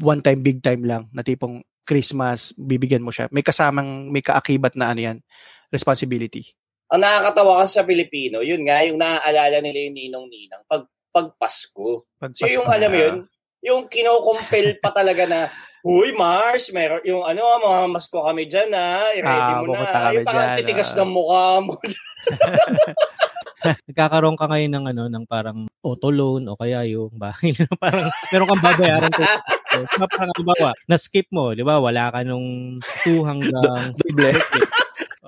one 0.00 0.24
time 0.24 0.40
big 0.40 0.64
time 0.64 0.88
lang 0.88 1.12
na 1.12 1.20
tipong 1.20 1.60
Christmas 1.84 2.56
bibigyan 2.56 3.04
mo 3.04 3.12
siya. 3.12 3.28
May 3.28 3.44
kasamang 3.44 4.08
may 4.08 4.24
kaakibat 4.24 4.72
na 4.72 4.96
ano 4.96 5.00
yan, 5.04 5.16
responsibility. 5.68 6.56
Ang 6.86 7.00
nakakatawa 7.02 7.62
kasi 7.62 7.82
sa 7.82 7.88
Pilipino, 7.88 8.46
yun 8.46 8.62
nga, 8.62 8.86
yung 8.86 8.98
naaalala 8.98 9.58
nila 9.58 9.90
yung 9.90 9.96
ninong-ninang 9.98 10.62
pag, 10.70 10.86
pag 11.10 11.34
Pasko. 11.34 12.06
So 12.36 12.46
yung 12.46 12.70
alam 12.70 12.90
mo 12.92 12.98
yun, 12.98 13.16
yung 13.66 13.82
kinokompel 13.90 14.78
pa 14.78 14.94
talaga 14.94 15.26
na, 15.26 15.40
Uy, 15.86 16.10
Mars, 16.18 16.74
meron, 16.74 16.98
yung 17.06 17.22
ano, 17.22 17.46
mga 17.62 17.80
masko 17.94 18.18
kami 18.26 18.50
dyan, 18.50 18.74
ha, 18.74 19.06
i-ready 19.14 19.52
Ah, 19.54 19.62
mo 19.62 19.78
na. 19.78 20.10
Yung 20.10 20.26
parang 20.26 20.58
titigas 20.58 20.90
ah. 20.94 20.98
ng 20.98 21.10
mukha 21.14 21.46
mo. 21.62 21.78
Nagkakaroon 23.90 24.34
ka 24.38 24.46
ngayon 24.50 24.72
ng 24.74 24.86
ano 24.94 25.02
ng 25.10 25.24
parang 25.26 25.66
auto 25.82 26.10
loan 26.10 26.46
o 26.50 26.58
kaya 26.58 26.86
yung 26.86 27.14
bahay 27.14 27.54
na 27.54 27.66
parang 27.82 28.10
meron 28.30 28.48
kang 28.50 28.64
babayaran 28.66 29.10
ko. 29.14 29.22
So, 29.94 30.06
parang 30.10 30.30
halimbawa, 30.34 30.70
na-skip 30.90 31.26
mo, 31.30 31.54
di 31.54 31.62
ba? 31.62 31.78
Wala 31.78 32.10
ka 32.10 32.26
nung 32.26 32.78
2 33.06 33.22
hanggang 33.26 33.94
Doble. 34.02 34.34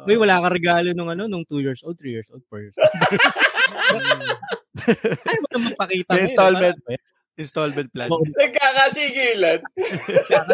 Uy, 0.08 0.16
wala 0.16 0.40
ka 0.40 0.48
regalo 0.48 0.88
nung 0.96 1.12
ano, 1.12 1.28
nung 1.28 1.44
2 1.44 1.60
years 1.60 1.84
old, 1.84 2.00
3 2.00 2.16
years 2.16 2.32
old, 2.32 2.40
4 2.48 2.64
years 2.64 2.72
old. 2.80 2.88
Ayaw 5.28 5.40
mo 5.44 5.48
naman 5.52 5.76
pakita 5.76 6.16
ngayon, 6.16 6.24
installment. 6.24 6.80
eh, 6.88 6.96
Installment 7.38 7.86
plan. 7.92 8.08
Nagkakasigilan. 8.10 9.62
Ano 9.62 10.50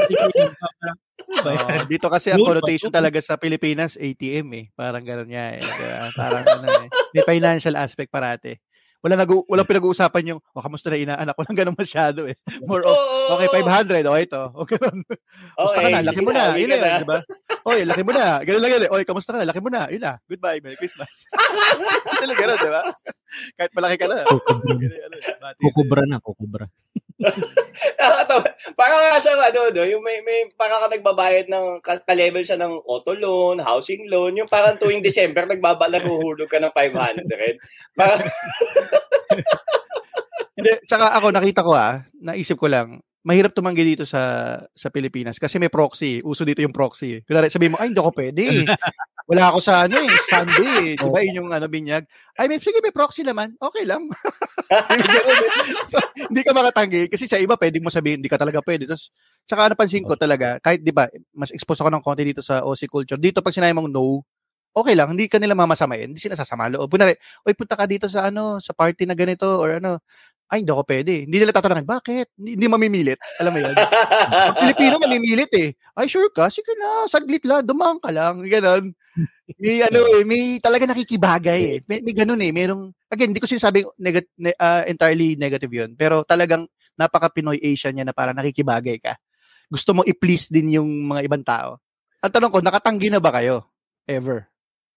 ba 1.40 1.50
yan? 1.54 1.64
Oo, 1.64 1.80
dito 1.88 2.12
kasi 2.12 2.28
ang 2.34 2.44
connotation 2.44 2.92
talaga 2.92 3.16
sa 3.24 3.40
Pilipinas, 3.40 3.96
ATM 3.96 4.48
eh. 4.58 4.68
Parang 4.76 5.00
gano'n 5.00 5.30
nga 5.30 5.56
eh. 5.56 5.64
Parang 6.12 6.44
ano 6.44 6.68
eh. 6.84 6.90
May 7.16 7.24
financial 7.24 7.72
aspect 7.80 8.12
parate. 8.12 8.60
Wala 9.04 9.20
nag 9.20 9.28
walang 9.28 9.68
pinag-uusapan 9.68 10.32
yung, 10.32 10.40
oh, 10.40 10.64
kamusta 10.64 10.88
na 10.88 10.96
inaanak 10.96 11.36
ko 11.36 11.44
lang 11.44 11.52
ganun 11.60 11.76
masyado 11.76 12.24
eh. 12.24 12.40
More 12.64 12.88
of, 12.88 12.96
Oo. 12.96 13.36
okay, 13.36 13.52
500, 13.60 14.00
oh, 14.08 14.16
ito. 14.16 14.42
Okay, 14.64 14.80
kamusta 14.80 15.80
ka 15.84 15.88
na? 15.92 16.00
Laki 16.08 16.20
mo 16.24 16.32
na. 16.32 16.56
Yun 16.56 16.72
na 16.72 16.76
yun, 16.80 17.04
di 17.04 17.08
ba? 17.12 17.18
Oy, 17.68 17.84
laki 17.84 18.00
mo 18.00 18.16
na. 18.16 18.40
Ganun 18.40 18.64
lang 18.64 18.72
eh. 18.80 18.88
Oy, 18.88 19.04
kamusta 19.04 19.36
ka 19.36 19.44
na? 19.44 19.48
Laki 19.52 19.60
mo 19.60 19.68
na. 19.68 19.92
Yun 19.92 20.00
na. 20.00 20.16
Goodbye. 20.24 20.64
Merry 20.64 20.80
Christmas. 20.80 21.12
Actually, 22.08 22.32
ganun, 22.40 22.56
di 22.56 22.70
ba? 22.72 22.82
Kahit 23.60 23.72
malaki 23.76 23.96
ka 24.00 24.06
na. 24.08 24.24
Kukubra. 24.24 24.72
Ano. 24.72 25.16
Kukubra 25.60 26.02
na, 26.08 26.16
kukubra. 26.24 26.64
Nakakatawa. 27.98 28.44
Parang 28.74 29.00
nga 29.06 29.18
siya, 29.22 29.38
ano, 29.38 29.60
no, 29.70 29.86
yung 29.86 30.02
may, 30.02 30.18
may, 30.26 30.50
parang 30.58 30.82
ka 30.82 30.88
nagbabayad 30.90 31.46
ng, 31.46 31.78
ka- 31.78 32.02
ka-level 32.02 32.42
siya 32.42 32.58
ng 32.58 32.82
auto 32.82 33.14
loan, 33.14 33.62
housing 33.62 34.10
loan, 34.10 34.34
yung 34.34 34.50
parang 34.50 34.74
tuwing 34.74 35.04
December, 35.04 35.46
nagbabala, 35.46 36.02
huhulog 36.02 36.50
ka 36.50 36.58
ng 36.58 36.74
500. 36.74 37.58
Parang, 37.94 38.20
Hindi, 40.54 40.70
tsaka 40.86 41.18
ako 41.18 41.34
nakita 41.34 41.66
ko 41.66 41.74
ah, 41.74 42.06
naisip 42.14 42.54
ko 42.54 42.70
lang, 42.70 43.02
mahirap 43.24 43.56
tumanggi 43.56 43.82
dito 43.82 44.04
sa 44.04 44.54
sa 44.76 44.88
Pilipinas 44.92 45.40
kasi 45.40 45.56
may 45.56 45.72
proxy. 45.72 46.20
Uso 46.20 46.44
dito 46.44 46.60
yung 46.60 46.76
proxy. 46.76 47.24
Kunwari, 47.24 47.48
sabihin 47.48 47.74
mo, 47.74 47.80
ay, 47.80 47.90
hindi 47.90 47.98
ako 47.98 48.12
pwede. 48.12 48.44
Wala 49.30 49.48
ako 49.48 49.58
sa 49.64 49.88
ano 49.88 49.96
eh, 49.96 50.12
Sunday. 50.28 51.00
Di 51.00 51.08
ba 51.08 51.24
yun 51.24 51.40
yung 51.40 51.50
ano, 51.50 51.64
binyag? 51.64 52.04
Ay, 52.36 52.44
may, 52.44 52.60
sige, 52.60 52.84
may 52.84 52.92
proxy 52.92 53.24
naman. 53.24 53.56
Okay 53.56 53.88
lang. 53.88 54.04
so, 55.90 55.96
hindi 56.28 56.44
ka 56.44 56.52
makatanggi 56.52 57.08
kasi 57.08 57.24
sa 57.24 57.40
iba 57.40 57.56
pwedeng 57.56 57.80
mo 57.80 57.88
sabihin, 57.88 58.20
hindi 58.20 58.28
ka 58.28 58.36
talaga 58.36 58.60
pwede. 58.60 58.84
Tapos, 58.84 59.08
tsaka 59.48 59.72
napansin 59.72 60.04
ko 60.04 60.12
talaga, 60.20 60.60
kahit 60.60 60.84
di 60.84 60.92
ba, 60.92 61.08
mas 61.32 61.48
expose 61.56 61.80
ako 61.80 61.88
ng 61.88 62.04
konti 62.04 62.22
dito 62.28 62.44
sa 62.44 62.60
OC 62.68 62.84
culture. 62.92 63.16
Dito, 63.16 63.40
pag 63.40 63.56
sinabi 63.56 63.72
mong 63.72 63.88
no, 63.88 64.20
okay 64.74 64.92
lang, 64.98 65.14
hindi 65.14 65.30
ka 65.30 65.38
nila 65.38 65.54
mamasamayin, 65.56 66.12
hindi 66.12 66.20
sila 66.20 66.36
sasama 66.36 66.66
loob. 66.68 66.90
Kunwari, 66.90 67.14
oy, 67.46 67.54
punta 67.56 67.78
ka 67.78 67.86
dito 67.88 68.10
sa 68.10 68.28
ano, 68.28 68.58
sa 68.58 68.74
party 68.74 69.06
na 69.06 69.14
ganito, 69.16 69.46
or 69.46 69.78
ano, 69.78 70.02
ay, 70.52 70.60
hindi 70.60 70.70
ako 70.70 70.84
pwede. 70.84 71.24
Hindi 71.24 71.36
nila 71.40 71.56
tatanungin, 71.56 71.88
bakit? 71.88 72.28
Hindi, 72.36 72.50
hindi 72.60 72.66
mamimilit. 72.68 73.18
Alam 73.40 73.52
mo 73.56 73.58
yun? 73.64 73.74
Ang 73.74 74.56
Pilipino 74.60 74.94
mamimilit 75.00 75.52
eh. 75.56 75.68
Ay, 75.96 76.06
sure 76.06 76.28
ka? 76.30 76.52
Sige 76.52 76.68
na, 76.76 77.08
saglit 77.08 77.42
lang, 77.48 77.64
dumaan 77.64 77.96
ka 77.96 78.12
lang. 78.12 78.44
Ganon. 78.44 78.92
May 79.56 79.80
ano 79.88 80.04
eh, 80.04 80.22
may 80.22 80.60
talaga 80.60 80.84
nakikibagay 80.84 81.60
eh. 81.64 81.78
May, 81.88 82.04
may 82.04 82.14
ganun 82.14 82.40
eh. 82.44 82.52
Merong, 82.52 82.92
again, 83.08 83.32
hindi 83.32 83.40
ko 83.40 83.48
sinasabing 83.48 83.88
negat, 83.96 84.28
ne, 84.36 84.52
uh, 84.54 84.84
entirely 84.84 85.34
negative 85.40 85.72
yun. 85.72 85.90
Pero 85.96 86.22
talagang 86.28 86.68
napaka-Pinoy 86.94 87.58
Asian 87.64 87.96
niya 87.96 88.06
na 88.06 88.14
para 88.14 88.36
nakikibagay 88.36 89.00
ka. 89.00 89.16
Gusto 89.72 89.96
mo 89.96 90.00
i-please 90.04 90.52
din 90.52 90.76
yung 90.76 90.88
mga 91.08 91.24
ibang 91.24 91.42
tao. 91.42 91.80
Ang 92.20 92.32
tanong 92.32 92.52
ko, 92.52 92.58
nakatanggi 92.60 93.08
na 93.08 93.18
ba 93.18 93.32
kayo? 93.32 93.64
Ever? 94.04 94.46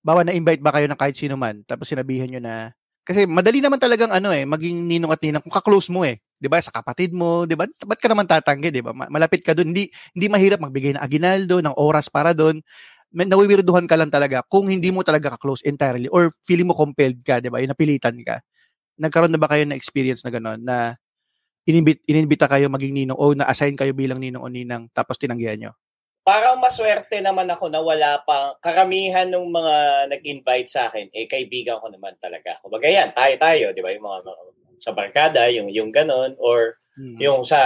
Bawa 0.04 0.28
na-invite 0.28 0.62
ba 0.62 0.76
kayo 0.76 0.86
ng 0.92 1.00
kahit 1.00 1.16
sino 1.16 1.40
man? 1.40 1.64
Tapos 1.64 1.88
sinabihan 1.88 2.28
nyo 2.28 2.44
na, 2.44 2.76
kasi 3.08 3.24
madali 3.26 3.64
naman 3.64 3.80
talagang 3.80 4.12
ano 4.12 4.30
eh, 4.36 4.44
maging 4.44 4.84
ninong 4.92 5.12
at 5.16 5.22
ninang 5.24 5.40
kung 5.44 5.56
ka-close 5.56 5.88
mo 5.88 6.04
eh. 6.04 6.20
'Di 6.38 6.52
ba? 6.52 6.60
Sa 6.60 6.76
kapatid 6.76 7.16
mo, 7.16 7.48
'di 7.48 7.56
ba? 7.56 7.64
Ba't 7.68 8.00
ka 8.04 8.12
naman 8.12 8.28
tatanggi, 8.28 8.70
'di 8.76 8.84
ba? 8.84 8.92
Malapit 8.94 9.42
ka 9.48 9.56
doon. 9.56 9.72
Hindi 9.72 9.88
hindi 10.14 10.28
mahirap 10.28 10.60
magbigay 10.62 11.00
ng 11.00 11.04
aginaldo, 11.04 11.64
ng 11.64 11.76
oras 11.80 12.12
para 12.12 12.36
doon. 12.36 12.60
Nawiwirduhan 13.16 13.88
ka 13.90 13.96
lang 13.98 14.12
talaga 14.12 14.44
kung 14.52 14.68
hindi 14.70 14.92
mo 14.94 15.02
talaga 15.08 15.34
ka-close 15.40 15.64
entirely 15.66 16.12
or 16.12 16.30
feeling 16.46 16.68
mo 16.70 16.76
compelled 16.78 17.20
ka, 17.24 17.40
'di 17.42 17.50
ba? 17.54 17.64
Yung 17.64 17.72
napilitan 17.74 18.18
ka. 18.28 18.44
Nagkaroon 19.02 19.34
na 19.34 19.42
ba 19.42 19.50
kayo 19.52 19.66
ng 19.68 19.78
experience 19.78 20.22
na 20.26 20.32
gano'n 20.34 20.60
na 20.64 20.96
inimbit 21.70 22.02
inimbita 22.10 22.48
kayo 22.52 22.68
maging 22.72 22.94
ninong 22.96 23.20
o 23.20 23.34
na-assign 23.38 23.76
kayo 23.80 23.94
bilang 23.98 24.20
ninong 24.24 24.44
o 24.44 24.50
ninang 24.52 24.90
tapos 24.96 25.18
tinanggihan 25.22 25.60
nyo? 25.60 25.72
Parang 26.28 26.60
maswerte 26.60 27.24
naman 27.24 27.48
ako 27.48 27.72
na 27.72 27.80
wala 27.80 28.20
pang 28.28 28.60
karamihan 28.60 29.32
ng 29.32 29.48
mga 29.48 29.76
nag-invite 30.12 30.68
sa 30.68 30.92
akin, 30.92 31.08
eh 31.16 31.24
kaibigan 31.24 31.80
ko 31.80 31.88
naman 31.88 32.20
talaga. 32.20 32.60
Kumbaga 32.60 32.92
yan, 32.92 33.16
tayo-tayo, 33.16 33.72
di 33.72 33.80
ba? 33.80 33.96
Yung 33.96 34.04
mga, 34.04 34.28
mga 34.28 34.42
sa 34.84 34.92
barkada, 34.92 35.48
yung, 35.48 35.72
yung 35.72 35.88
ganon, 35.88 36.36
or 36.36 36.76
mm-hmm. 37.00 37.24
yung 37.24 37.48
sa 37.48 37.64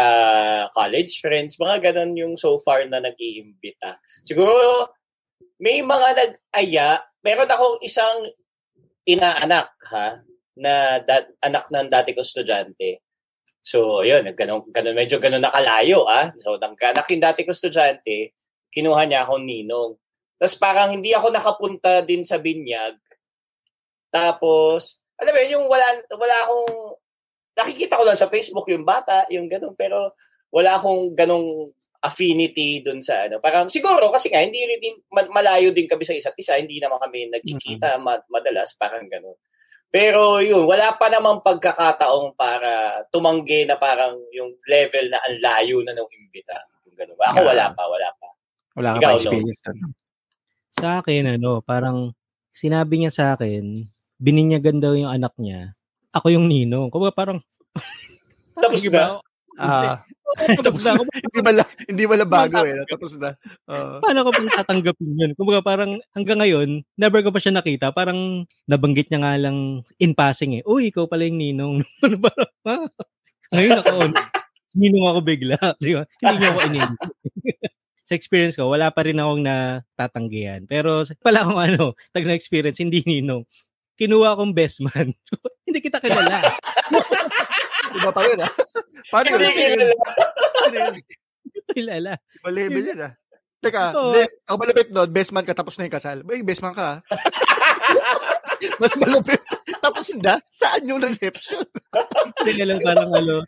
college 0.78 1.18
friends, 1.26 1.58
mga 1.58 1.90
ganon 1.90 2.14
yung 2.14 2.38
so 2.38 2.62
far 2.62 2.86
na 2.86 3.02
nag-iimbita. 3.02 3.98
Siguro, 4.22 4.94
may 5.58 5.82
mga 5.82 6.10
nag-aya, 6.22 7.02
meron 7.26 7.50
akong 7.50 7.82
isang 7.82 8.30
inaanak, 9.10 9.74
ha, 9.90 10.22
na 10.54 11.02
dat, 11.02 11.34
anak 11.42 11.66
ng 11.66 11.90
dati 11.90 12.14
ko 12.14 12.22
estudyante. 12.22 13.02
So, 13.66 14.06
yun, 14.06 14.22
ganun, 14.38 14.70
ganun, 14.70 14.94
medyo 14.94 15.18
ganun 15.18 15.42
nakalayo, 15.42 16.06
ah. 16.06 16.30
So, 16.46 16.62
nang 16.62 16.78
anak 16.78 17.10
yung 17.10 17.26
dati 17.26 17.42
ko 17.42 17.58
estudyante, 17.58 18.38
kinuha 18.72 19.06
niya 19.06 19.28
akong 19.28 19.44
ninong. 19.44 20.00
Tapos 20.42 20.56
parang 20.58 20.90
hindi 20.96 21.14
ako 21.14 21.28
nakapunta 21.30 22.02
din 22.02 22.26
sa 22.26 22.42
binyag. 22.42 22.98
Tapos, 24.10 25.00
alam 25.22 25.32
mo 25.32 25.40
yung 25.46 25.66
wala, 25.70 25.86
wala 26.18 26.36
akong, 26.48 26.98
nakikita 27.56 28.00
ko 28.00 28.04
lang 28.04 28.18
sa 28.18 28.32
Facebook 28.32 28.66
yung 28.72 28.84
bata, 28.88 29.30
yung 29.30 29.46
ganun, 29.46 29.78
pero 29.78 30.18
wala 30.50 30.76
akong 30.76 31.14
ganong 31.14 31.72
affinity 32.02 32.82
dun 32.82 33.00
sa 33.06 33.30
ano. 33.30 33.38
Parang 33.38 33.70
siguro 33.70 34.10
kasi 34.10 34.34
nga 34.34 34.42
hindi 34.42 34.58
rin 34.66 34.98
malayo 35.14 35.70
din 35.70 35.86
kami 35.86 36.02
sa 36.02 36.18
isa't 36.18 36.36
isa, 36.36 36.58
hindi 36.58 36.82
naman 36.82 36.98
kami 36.98 37.30
nagkikita 37.30 38.02
mm-hmm. 38.02 38.26
madalas 38.34 38.74
parang 38.76 39.06
ganun. 39.06 39.38
Pero 39.92 40.40
yun, 40.40 40.66
wala 40.66 40.96
pa 40.96 41.12
namang 41.12 41.44
pagkakataong 41.44 42.34
para 42.34 43.04
tumanggi 43.12 43.68
na 43.68 43.76
parang 43.76 44.18
yung 44.32 44.56
level 44.66 45.12
na 45.12 45.20
ang 45.20 45.36
layo 45.44 45.84
na 45.84 45.92
ng 45.94 46.10
imbita. 46.10 46.58
Yung 46.88 46.96
ganun. 46.96 47.20
Ako 47.20 47.40
wala 47.44 47.70
pa, 47.76 47.84
wala 47.86 48.10
pa. 48.16 48.21
Wala 48.76 48.96
ka 48.96 49.00
Ikaw, 49.04 49.12
pa 49.12 49.18
experience 49.20 49.62
no? 49.76 49.92
Sa 50.72 51.04
akin, 51.04 51.24
ano, 51.36 51.60
parang 51.60 52.16
sinabi 52.56 53.04
niya 53.04 53.12
sa 53.12 53.26
akin, 53.36 53.88
bininyagan 54.16 54.80
daw 54.80 54.96
yung 54.96 55.12
anak 55.12 55.36
niya. 55.36 55.76
Ako 56.16 56.32
yung 56.32 56.48
ninong. 56.48 56.88
Kumbaga 56.88 57.12
parang, 57.22 57.40
tapos 58.56 58.88
na. 58.88 59.20
Ah, 59.60 60.00
tapos 60.64 60.82
na. 60.88 60.96
hindi 61.04 61.40
ba 61.44 61.52
hindi 61.86 62.04
ba 62.08 62.16
bago 62.24 62.64
eh. 62.64 62.88
Tapos 62.88 63.20
na. 63.20 63.36
Uh. 63.68 64.00
Paano 64.00 64.24
ko 64.24 64.30
pang 64.32 64.48
tatanggapin 64.48 65.12
yun? 65.20 65.32
Kumbaga 65.36 65.60
parang 65.60 66.00
hanggang 66.16 66.40
ngayon, 66.40 66.70
never 66.96 67.20
ko 67.20 67.36
pa 67.36 67.44
siya 67.44 67.60
nakita. 67.60 67.92
Parang 67.92 68.48
nabanggit 68.66 69.12
niya 69.12 69.20
nga 69.20 69.36
lang 69.36 69.84
in 70.00 70.16
passing 70.16 70.64
eh. 70.64 70.64
Uy, 70.64 70.90
ikaw 70.90 71.12
pala 71.12 71.28
yung 71.28 71.40
ninong. 71.40 71.76
parang, 72.24 72.52
ah. 72.64 72.88
Ngayon 73.52 73.78
ako, 73.84 73.92
ninong 74.80 75.06
ako 75.12 75.20
bigla. 75.20 75.60
Di 75.84 76.00
ba? 76.00 76.04
Hindi 76.24 76.36
niya 76.40 76.50
ako 76.56 76.60
inin 76.72 76.92
sa 78.12 78.20
experience 78.20 78.60
ko, 78.60 78.68
wala 78.68 78.92
pa 78.92 79.08
rin 79.08 79.16
akong 79.16 79.40
natatanggihan. 79.40 80.68
Pero 80.68 81.08
pala 81.24 81.48
akong 81.48 81.64
ano, 81.64 81.84
tag 82.12 82.28
na 82.28 82.36
experience, 82.36 82.84
hindi 82.84 83.00
ninong. 83.08 83.48
Kinuha 83.96 84.36
akong 84.36 84.52
best 84.52 84.84
man. 84.84 85.16
hindi 85.66 85.80
kita 85.80 86.04
kilala. 86.04 86.44
Iba 87.96 88.12
pa 88.12 88.28
yun 88.28 88.44
ah. 88.44 88.52
Paano 89.08 89.40
hindi 89.40 89.48
kilala? 89.56 89.96
kilala. 91.72 92.12
Iba 92.20 92.50
level 92.52 92.84
yun 92.84 93.00
ah. 93.00 93.14
Teka, 93.64 93.84
oh. 93.96 94.12
hindi, 94.12 94.28
ako 94.44 94.56
malapit 94.60 94.88
doon, 94.92 95.10
best 95.16 95.32
man 95.32 95.48
ka 95.48 95.56
tapos 95.56 95.80
na 95.80 95.88
yung 95.88 95.96
kasal. 95.96 96.18
Bay, 96.28 96.44
best 96.44 96.60
man 96.60 96.76
ka 96.76 96.84
ah. 96.84 96.98
Mas 98.84 98.92
malapit. 99.00 99.40
Tapos 99.80 100.12
na? 100.20 100.44
Saan 100.52 100.84
yung 100.84 101.00
reception? 101.00 101.64
Hindi 102.44 102.52
ka 102.60 102.64
lang 102.68 102.84
parang 102.84 103.08
ano, 103.16 103.48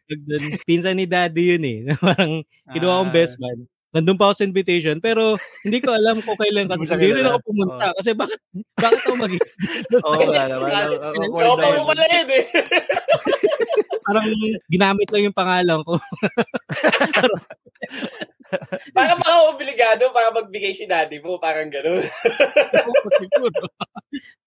pinsan 0.63 0.96
ni 0.96 1.03
daddy 1.03 1.60
yun 1.60 1.65
eh. 1.67 1.79
Parang 2.00 2.48
kinuha 2.72 2.93
akong 3.03 3.12
best 3.12 3.36
man 3.43 3.67
nandun 3.93 4.17
pa 4.17 4.29
ako 4.29 4.41
sa 4.41 4.47
invitation, 4.50 4.97
pero 4.97 5.38
hindi 5.62 5.77
ko 5.77 5.93
alam 5.93 6.17
kung 6.25 6.33
kailan 6.33 6.65
kasi 6.65 6.89
hindi 6.89 7.21
rin 7.21 7.29
ako 7.29 7.39
pumunta. 7.45 7.93
Oh. 7.93 7.95
Kasi 8.01 8.09
bakit, 8.17 8.41
bakit 8.73 9.01
ako 9.05 9.15
mag 9.21 9.33
Oo, 10.01 10.17
wala 10.17 10.41
naman. 10.50 10.71
Oo, 11.29 11.55
pa 11.55 11.67
mo 11.77 11.83
pala 11.93 12.03
yun 12.09 12.29
eh. 12.33 12.45
Parang 14.03 14.27
ginamit 14.67 15.07
lang 15.13 15.31
yung 15.31 15.38
pangalan 15.38 15.79
ko. 15.88 15.95
parang 18.97 19.19
obligado 19.55 20.12
para 20.12 20.27
magbigay 20.35 20.75
si 20.75 20.83
daddy 20.83 21.23
mo, 21.23 21.39
parang 21.39 21.71
gano'n. 21.71 22.03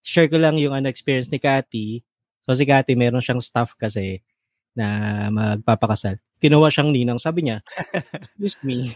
Share 0.05 0.29
ko 0.29 0.37
lang 0.37 0.61
yung 0.61 0.77
ano, 0.77 0.93
experience 0.93 1.33
ni 1.33 1.41
Cathy. 1.41 2.05
So 2.45 2.53
si 2.53 2.69
Cathy, 2.69 3.01
meron 3.01 3.25
siyang 3.25 3.41
staff 3.41 3.73
kasi 3.81 4.21
na 4.77 4.87
magpapakasal. 5.33 6.21
Kinuha 6.37 6.69
siyang 6.69 6.93
ninang. 6.93 7.17
Sabi 7.17 7.49
niya, 7.49 7.65
excuse 8.13 8.61
me, 8.61 8.93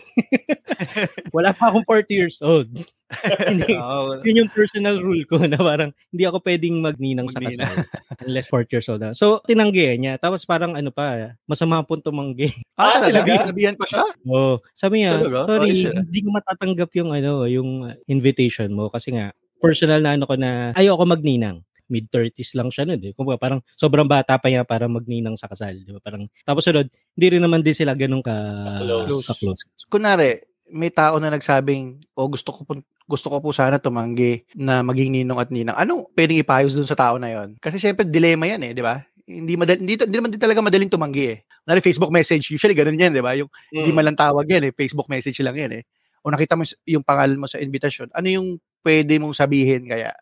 wala 1.37 1.57
pa 1.57 1.73
akong 1.73 1.89
40 1.89 2.13
years 2.13 2.39
old. 2.45 2.69
hindi, 3.51 3.75
oh, 3.75 4.23
yun 4.23 4.47
yung 4.47 4.53
personal 4.55 5.03
rule 5.03 5.27
ko 5.27 5.43
na 5.43 5.59
parang 5.59 5.91
hindi 6.15 6.23
ako 6.29 6.47
pwedeng 6.47 6.79
magninang 6.79 7.27
sa 7.27 7.43
kasal 7.43 7.83
unless 8.23 8.47
40 8.53 8.71
years 8.71 8.87
old 8.93 9.03
na. 9.03 9.17
So, 9.17 9.43
tinanggi 9.43 9.99
niya. 9.99 10.21
Tapos 10.21 10.47
parang 10.47 10.79
ano 10.79 10.95
pa, 10.95 11.35
masama 11.49 11.83
po 11.83 11.99
tumanggi. 11.99 12.55
Ah, 12.79 13.01
ah 13.01 13.03
talaga? 13.09 13.51
Sinabihan 13.51 13.75
pa 13.75 13.89
siya? 13.89 14.05
Oo. 14.31 14.37
Oh, 14.37 14.57
sabi 14.77 15.03
niya, 15.03 15.19
talaga? 15.19 15.49
sorry, 15.49 15.71
oh, 15.91 16.07
hindi 16.07 16.21
ko 16.23 16.29
matatanggap 16.31 16.91
yung 17.01 17.11
ano, 17.11 17.33
yung 17.51 17.71
invitation 18.07 18.71
mo 18.71 18.93
kasi 18.93 19.17
nga, 19.17 19.35
personal 19.61 20.01
na 20.01 20.17
ano 20.17 20.25
ko 20.25 20.35
na 20.41 20.73
ayoko 20.73 21.05
magninang 21.05 21.61
mid-30s 21.91 22.55
lang 22.55 22.71
siya 22.71 22.87
noon 22.87 23.03
eh. 23.11 23.13
Kumbaga 23.13 23.37
parang 23.37 23.61
sobrang 23.75 24.07
bata 24.07 24.39
pa 24.39 24.47
niya 24.49 24.63
para 24.63 24.87
magninang 24.87 25.35
sa 25.35 25.51
kasal, 25.51 25.75
di 25.75 25.91
ba? 25.91 26.01
Parang 26.01 26.31
tapos 26.47 26.63
sunod, 26.65 26.87
hindi 26.89 27.27
rin 27.27 27.43
naman 27.43 27.61
din 27.61 27.75
sila 27.75 27.93
ganun 27.99 28.23
ka 28.23 28.35
close. 28.81 29.27
Ka 29.27 29.35
close. 29.35 29.61
Kunare, 29.91 30.51
may 30.71 30.89
tao 30.89 31.19
na 31.19 31.35
nagsabing, 31.35 31.99
"O 32.15 32.25
oh, 32.25 32.31
gusto 32.31 32.55
ko 32.55 32.63
po 32.63 32.73
gusto 33.11 33.27
ko 33.27 33.43
po 33.43 33.51
sana 33.51 33.83
tumanggi 33.83 34.47
na 34.55 34.87
maging 34.87 35.11
ninong 35.11 35.39
at 35.43 35.51
ninang." 35.51 35.77
Anong 35.77 36.07
pwedeng 36.15 36.39
ipayos 36.39 36.79
dun 36.79 36.87
sa 36.87 36.95
tao 36.95 37.19
na 37.19 37.29
'yon? 37.29 37.59
Kasi 37.59 37.77
syempre 37.77 38.07
dilema 38.07 38.47
'yan 38.47 38.71
eh, 38.71 38.73
di 38.73 38.83
ba? 38.83 39.03
Hindi 39.27 39.55
madali, 39.59 39.79
hindi, 39.83 39.95
hindi 39.99 40.17
naman 40.17 40.31
din 40.31 40.43
talaga 40.43 40.63
madaling 40.63 40.91
tumanggi 40.91 41.25
eh. 41.35 41.39
Nari 41.67 41.83
Facebook 41.83 42.11
message, 42.15 42.55
usually 42.55 42.75
ganun 42.75 42.99
'yan, 42.99 43.13
di 43.15 43.23
ba? 43.23 43.35
Yung 43.35 43.51
mm. 43.51 43.77
hindi 43.83 43.91
man 43.91 44.05
lang 44.11 44.19
tawag 44.19 44.47
'yan 44.47 44.71
eh, 44.71 44.73
Facebook 44.73 45.11
message 45.11 45.39
lang 45.43 45.59
'yan 45.59 45.83
eh. 45.83 45.85
O 46.23 46.31
nakita 46.31 46.55
mo 46.55 46.63
yung 46.87 47.03
pangalan 47.03 47.37
mo 47.37 47.47
sa 47.51 47.59
invitation, 47.59 48.07
ano 48.15 48.27
yung 48.31 48.49
pwede 48.85 49.21
mong 49.21 49.37
sabihin 49.37 49.85
kaya 49.89 50.13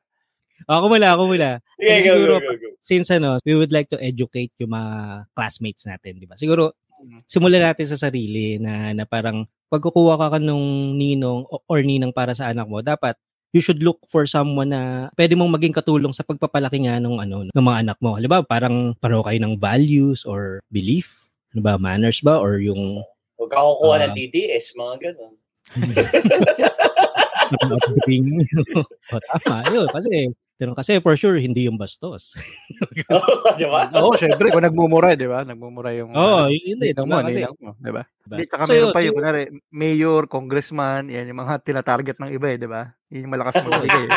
ako 0.66 0.84
mula, 0.90 1.08
ako 1.14 1.22
mula. 1.30 1.50
Okay, 1.78 2.02
siguro, 2.02 2.42
go, 2.42 2.48
go, 2.50 2.54
go, 2.58 2.68
since 2.82 3.06
ano, 3.14 3.38
we 3.46 3.54
would 3.54 3.70
like 3.70 3.86
to 3.92 4.00
educate 4.02 4.50
yung 4.58 4.74
mga 4.74 5.24
classmates 5.36 5.86
natin, 5.86 6.18
di 6.18 6.26
ba? 6.26 6.34
Siguro, 6.34 6.74
mm. 6.98 7.28
simulan 7.30 7.62
natin 7.62 7.86
sa 7.86 8.00
sarili 8.08 8.58
na, 8.58 8.90
na 8.96 9.04
parang 9.06 9.46
pagkukuha 9.68 10.16
ka 10.16 10.28
ka 10.34 10.38
nung 10.40 10.96
ninong 10.96 11.44
or 11.68 11.78
ninang 11.84 12.10
para 12.10 12.32
sa 12.32 12.50
anak 12.50 12.66
mo, 12.66 12.80
dapat 12.80 13.14
you 13.52 13.60
should 13.64 13.80
look 13.80 14.00
for 14.12 14.28
someone 14.28 14.72
na 14.72 15.08
pwede 15.16 15.32
mong 15.32 15.56
maging 15.56 15.72
katulong 15.76 16.12
sa 16.12 16.24
pagpapalaki 16.24 16.84
nga 16.84 17.00
ng 17.00 17.16
ano 17.16 17.48
ng 17.48 17.64
mga 17.64 17.80
anak 17.84 17.98
mo. 18.04 18.16
Halimbawa, 18.16 18.44
parang 18.44 18.92
paro 19.00 19.24
kayo 19.24 19.40
ng 19.40 19.56
values 19.56 20.24
or 20.28 20.60
belief, 20.68 21.32
ano 21.56 21.64
ba, 21.64 21.80
manners 21.80 22.20
ba 22.20 22.36
or 22.36 22.60
yung 22.60 23.00
Huwag 23.38 23.54
ka 23.54 23.62
kukuha 23.62 23.94
Ah. 23.96 24.02
ng 24.10 24.14
DDS, 24.18 24.74
mga 24.74 24.94
ganun. 24.98 25.34
Tama, 29.46 29.62
yun. 29.72 29.86
Kasi, 29.88 30.12
pero 30.58 30.74
kasi 30.74 30.98
for 30.98 31.14
sure, 31.14 31.38
hindi 31.38 31.70
yung 31.70 31.78
bastos. 31.78 32.34
Di 33.58 33.66
ba? 33.70 33.86
Oo, 34.02 34.18
syempre, 34.18 34.50
kung 34.50 34.66
nagmumura, 34.66 35.14
di 35.14 35.30
ba? 35.30 35.46
Nagmumura 35.46 35.94
yung... 35.94 36.10
Oo, 36.10 36.44
ah, 36.44 36.50
yun 36.50 36.82
din. 36.82 36.90
mo, 37.06 37.22
Kasi, 37.22 37.46
mo, 37.62 37.78
di 37.78 37.92
ba? 37.94 38.02
diba? 38.02 38.36
Hindi, 38.36 38.44
tsaka 38.50 38.62
So, 38.66 38.72
meron 38.74 38.90
pa 38.90 39.00
yung, 39.06 39.14
so- 39.14 39.18
kunwari, 39.22 39.42
mayor, 39.70 40.22
congressman, 40.26 41.06
yan, 41.06 41.30
yung 41.30 41.40
mga 41.46 41.62
tinatarget 41.62 42.18
ng 42.18 42.30
iba 42.34 42.46
eh, 42.50 42.58
di 42.58 42.66
ba? 42.66 42.90
Yun 43.08 43.24
yung 43.24 43.34
malakas 43.38 43.54
magbigay. 43.62 44.04
eh. 44.04 44.10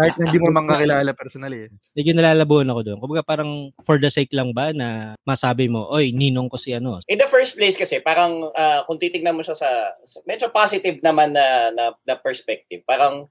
Kahit 0.00 0.14
hindi 0.16 0.38
mo 0.40 0.48
naman 0.48 0.64
kakilala 0.66 1.12
personally. 1.12 1.68
Eh. 1.68 1.70
Medyo 1.92 2.12
nalalabuan 2.16 2.72
ako 2.72 2.80
doon. 2.82 2.98
Kumbaga 2.98 3.22
parang 3.22 3.50
for 3.84 4.00
the 4.00 4.08
sake 4.08 4.32
lang 4.32 4.50
ba 4.56 4.72
na 4.72 5.12
masabi 5.28 5.68
mo, 5.68 5.86
oy, 5.92 6.10
ninong 6.16 6.48
ko 6.48 6.56
si 6.56 6.72
ano. 6.72 7.04
In 7.06 7.20
the 7.20 7.28
first 7.28 7.52
place 7.52 7.76
kasi, 7.76 8.00
parang 8.00 8.48
ah, 8.56 8.82
kung 8.88 8.96
titignan 8.96 9.36
mo 9.36 9.44
siya 9.44 9.54
sa, 9.54 9.68
sa- 10.08 10.24
medyo 10.24 10.48
positive 10.48 11.04
naman 11.04 11.36
na, 11.36 11.68
na, 11.70 11.84
na 12.00 12.14
perspective, 12.16 12.80
parang 12.88 13.28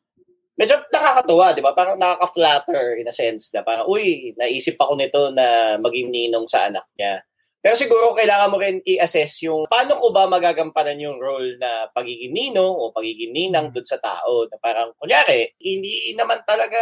medyo 0.62 0.78
nakakatuwa, 0.94 1.58
di 1.58 1.66
ba? 1.66 1.74
Parang 1.74 1.98
nakaka-flatter 1.98 3.02
in 3.02 3.10
a 3.10 3.16
sense 3.16 3.50
na 3.50 3.66
parang, 3.66 3.90
uy, 3.90 4.38
naisip 4.38 4.78
ako 4.78 4.94
nito 4.94 5.34
na 5.34 5.82
maging 5.82 6.14
ninong 6.14 6.46
sa 6.46 6.70
anak 6.70 6.86
niya. 6.94 7.26
Pero 7.62 7.78
siguro 7.78 8.18
kailangan 8.18 8.50
mo 8.50 8.58
rin 8.58 8.82
i-assess 8.86 9.46
yung 9.46 9.70
paano 9.70 9.94
ko 9.94 10.10
ba 10.10 10.26
magagampanan 10.26 10.98
yung 10.98 11.22
role 11.22 11.62
na 11.62 11.90
pagiging 11.94 12.34
ninong 12.34 12.74
o 12.74 12.90
pagiging 12.90 13.34
ninang 13.34 13.70
dun 13.70 13.86
sa 13.86 13.98
tao. 14.02 14.46
Na 14.50 14.58
parang, 14.62 14.94
kunyari, 15.02 15.50
hindi 15.62 16.14
naman 16.14 16.46
talaga 16.46 16.78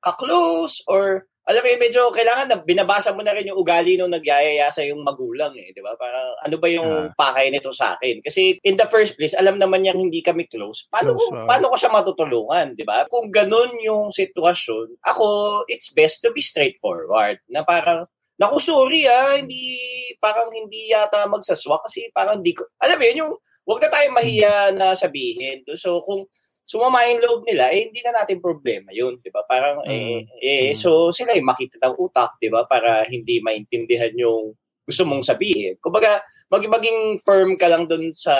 ka-close 0.00 0.84
or 0.88 1.28
alam 1.44 1.60
mo, 1.60 1.68
medyo 1.76 2.08
kailangan 2.08 2.48
na 2.48 2.56
binabasa 2.56 3.12
mo 3.12 3.20
na 3.20 3.36
rin 3.36 3.52
yung 3.52 3.60
ugali 3.60 4.00
nung 4.00 4.08
nagyayaya 4.08 4.72
sa 4.72 4.80
yung 4.80 5.04
magulang 5.04 5.52
eh, 5.60 5.76
di 5.76 5.84
ba? 5.84 5.92
Parang 6.00 6.40
ano 6.40 6.56
ba 6.56 6.68
yung 6.72 7.12
pakay 7.12 7.52
nito 7.52 7.68
sa 7.68 7.96
akin? 7.96 8.24
Kasi 8.24 8.56
in 8.64 8.80
the 8.80 8.88
first 8.88 9.12
place, 9.20 9.36
alam 9.36 9.60
naman 9.60 9.84
niyang 9.84 10.00
hindi 10.00 10.24
kami 10.24 10.48
close. 10.48 10.88
Paano, 10.88 11.12
Close, 11.12 11.28
ko, 11.28 11.36
wow. 11.36 11.44
paano 11.44 11.64
ko 11.68 11.76
siya 11.76 11.92
matutulungan, 11.92 12.66
di 12.72 12.84
ba? 12.88 13.04
Kung 13.12 13.28
ganun 13.28 13.76
yung 13.84 14.08
sitwasyon, 14.08 15.04
ako, 15.04 15.26
it's 15.68 15.92
best 15.92 16.24
to 16.24 16.32
be 16.32 16.40
straightforward. 16.40 17.36
Na 17.52 17.60
parang, 17.60 18.08
naku, 18.40 18.56
sorry 18.64 19.04
ah, 19.04 19.36
hindi, 19.36 19.76
parang 20.24 20.48
hindi 20.48 20.96
yata 20.96 21.28
magsaswa 21.28 21.76
kasi 21.84 22.08
parang 22.16 22.40
di 22.40 22.56
ko, 22.56 22.64
alam 22.80 22.96
mo 22.96 23.04
yun, 23.04 23.20
yung, 23.20 23.32
huwag 23.68 23.80
na 23.84 23.92
tayong 23.92 24.16
mahiya 24.16 24.72
na 24.72 24.96
sabihin. 24.96 25.60
So, 25.76 26.00
kung 26.08 26.24
sumama 26.64 27.04
yung 27.08 27.20
loob 27.20 27.40
nila, 27.44 27.68
eh, 27.70 27.88
hindi 27.88 28.00
na 28.00 28.24
natin 28.24 28.40
problema 28.40 28.88
yun, 28.90 29.20
di 29.20 29.28
ba? 29.28 29.44
Parang, 29.44 29.84
eh, 29.84 30.24
eh, 30.40 30.72
Mm. 30.72 30.76
so 30.80 31.12
sila 31.12 31.36
yung 31.36 31.48
makita 31.48 31.76
ng 31.76 31.96
utak, 32.00 32.40
di 32.40 32.48
ba? 32.48 32.64
Para 32.64 33.04
hindi 33.04 33.38
maintindihan 33.44 34.12
yung 34.16 34.56
gusto 34.84 35.04
mong 35.04 35.24
sabihin. 35.24 35.76
Kumbaga, 35.80 36.20
mag 36.52 36.64
maging 36.64 37.20
firm 37.20 37.56
ka 37.56 37.68
lang 37.68 37.88
dun 37.88 38.12
sa 38.12 38.32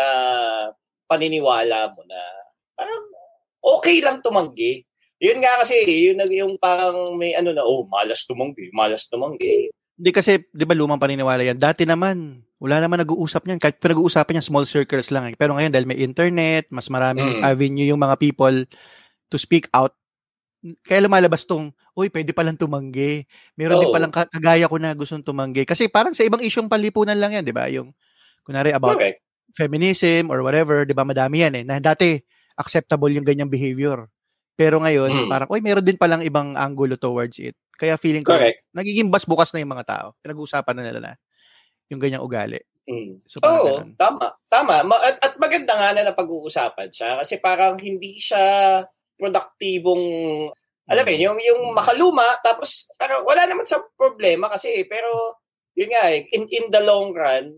paniniwala 1.08 1.92
mo 1.92 2.00
na 2.04 2.20
parang 2.76 3.04
okay 3.60 4.00
lang 4.00 4.20
tumanggi. 4.20 4.84
Yun 5.20 5.40
nga 5.40 5.60
kasi, 5.64 5.84
yun 5.84 6.20
nag- 6.20 6.32
yung 6.32 6.60
parang 6.60 7.16
may 7.16 7.32
ano 7.32 7.52
na, 7.56 7.64
oh, 7.64 7.88
malas 7.88 8.28
tumanggi, 8.28 8.68
malas 8.76 9.08
tumanggi. 9.08 9.72
Hindi 9.94 10.10
kasi, 10.10 10.42
di 10.50 10.64
ba 10.66 10.74
lumang 10.74 10.98
paniniwala 11.00 11.54
yan. 11.54 11.56
Dati 11.60 11.86
naman, 11.86 12.42
wala 12.64 12.80
naman 12.80 13.04
nag-uusap 13.04 13.44
niyan. 13.44 13.60
Kahit 13.60 13.76
pinag-uusapan 13.76 14.40
niya, 14.40 14.44
small 14.48 14.64
circles 14.64 15.12
lang. 15.12 15.28
Eh. 15.28 15.34
Pero 15.36 15.52
ngayon, 15.52 15.68
dahil 15.68 15.84
may 15.84 16.00
internet, 16.00 16.64
mas 16.72 16.88
maraming 16.88 17.38
Mm. 17.38 17.42
avenue 17.44 17.88
yung 17.92 18.00
mga 18.00 18.16
people 18.16 18.64
to 19.28 19.36
speak 19.36 19.68
out. 19.76 19.92
Kaya 20.80 21.04
lumalabas 21.04 21.44
tong, 21.44 21.76
uy, 21.92 22.08
pwede 22.08 22.32
palang 22.32 22.56
tumanggi. 22.56 23.28
Meron 23.52 23.84
din 23.84 23.92
Oo. 23.92 23.94
palang 23.94 24.08
ka- 24.08 24.32
kagaya 24.32 24.64
ko 24.64 24.80
na 24.80 24.96
gustong 24.96 25.20
tumanggi. 25.20 25.68
Kasi 25.68 25.92
parang 25.92 26.16
sa 26.16 26.24
ibang 26.24 26.40
isyong 26.40 26.72
panlipunan 26.72 27.20
lang 27.20 27.36
yan, 27.36 27.44
di 27.44 27.52
ba? 27.52 27.68
Yung, 27.68 27.92
kunwari 28.40 28.72
about 28.72 28.96
Correct. 28.96 29.20
feminism 29.52 30.32
or 30.32 30.40
whatever, 30.40 30.82
'di 30.82 30.96
ba? 30.96 31.04
Madami 31.04 31.44
'yan 31.44 31.54
eh. 31.60 31.64
Na 31.64 31.78
dati 31.78 32.16
acceptable 32.56 33.12
yung 33.12 33.24
ganyang 33.24 33.52
behavior. 33.52 34.08
Pero 34.56 34.80
ngayon, 34.80 35.26
Mm. 35.26 35.28
parang 35.28 35.48
oy, 35.52 35.60
meron 35.60 35.84
din 35.84 35.98
palang 36.00 36.24
ibang 36.24 36.56
angulo 36.56 36.96
towards 36.96 37.36
it. 37.40 37.54
Kaya 37.76 37.98
feeling 37.98 38.22
ko 38.24 38.32
Correct. 38.34 38.64
nagiging 38.72 39.10
bas 39.10 39.26
bukas 39.26 39.50
na 39.52 39.60
yung 39.60 39.72
mga 39.74 39.84
tao. 39.86 40.06
Pinag-uusapan 40.24 40.74
na 40.78 40.82
nila 40.82 41.00
na 41.02 41.12
yung 41.92 42.00
ganyang 42.00 42.24
ugali. 42.24 42.60
Mm. 42.84 43.24
So 43.24 43.40
Oo, 43.40 43.80
ganun. 43.80 43.96
tama. 43.96 44.26
Tama. 44.48 44.74
Ma- 44.84 45.00
At, 45.00 45.16
at 45.24 45.34
maganda 45.40 45.72
nga 45.72 45.90
na 45.96 46.04
napag-uusapan 46.12 46.88
siya 46.92 47.16
kasi 47.20 47.40
parang 47.40 47.80
hindi 47.80 48.20
siya 48.20 48.84
produktibong 49.16 50.04
alam 50.84 51.00
mo 51.00 51.10
yun, 51.16 51.32
yung, 51.32 51.40
yung 51.40 51.62
makaluma, 51.72 52.36
tapos 52.44 52.92
parang 53.00 53.24
wala 53.24 53.48
naman 53.48 53.64
sa 53.64 53.80
problema 53.96 54.52
kasi, 54.52 54.84
pero 54.84 55.40
yun 55.72 55.88
nga 55.88 56.12
eh, 56.12 56.28
in, 56.36 56.44
in 56.52 56.68
the 56.68 56.82
long 56.84 57.16
run, 57.16 57.56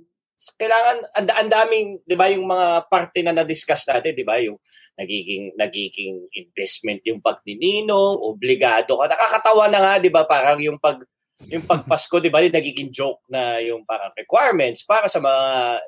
kailangan, 0.55 1.03
ang, 1.17 1.27
ang 1.35 1.51
daming, 1.51 1.99
di 2.07 2.15
ba, 2.15 2.31
yung 2.31 2.47
mga 2.47 2.87
parte 2.87 3.27
na 3.27 3.35
na-discuss 3.35 3.89
natin, 3.91 4.15
di 4.15 4.23
ba, 4.23 4.39
yung 4.39 4.55
nagiging, 4.95 5.59
nagiging 5.59 6.23
investment 6.39 7.03
yung 7.09 7.19
pagnininong, 7.19 8.21
obligado 8.21 8.95
ka. 9.01 9.11
Nakakatawa 9.11 9.65
na 9.75 9.81
nga, 9.83 9.93
di 9.99 10.11
ba, 10.13 10.23
parang 10.23 10.63
yung 10.63 10.79
pag, 10.79 11.03
yung 11.45 11.69
pagpasko, 11.69 12.17
di 12.19 12.33
ba, 12.33 12.41
yung 12.41 12.57
nagiging 12.57 12.89
joke 12.89 13.21
na 13.29 13.61
yung 13.61 13.85
parang 13.85 14.11
requirements 14.17 14.83
para 14.83 15.05
sa 15.07 15.21
mga 15.21 15.43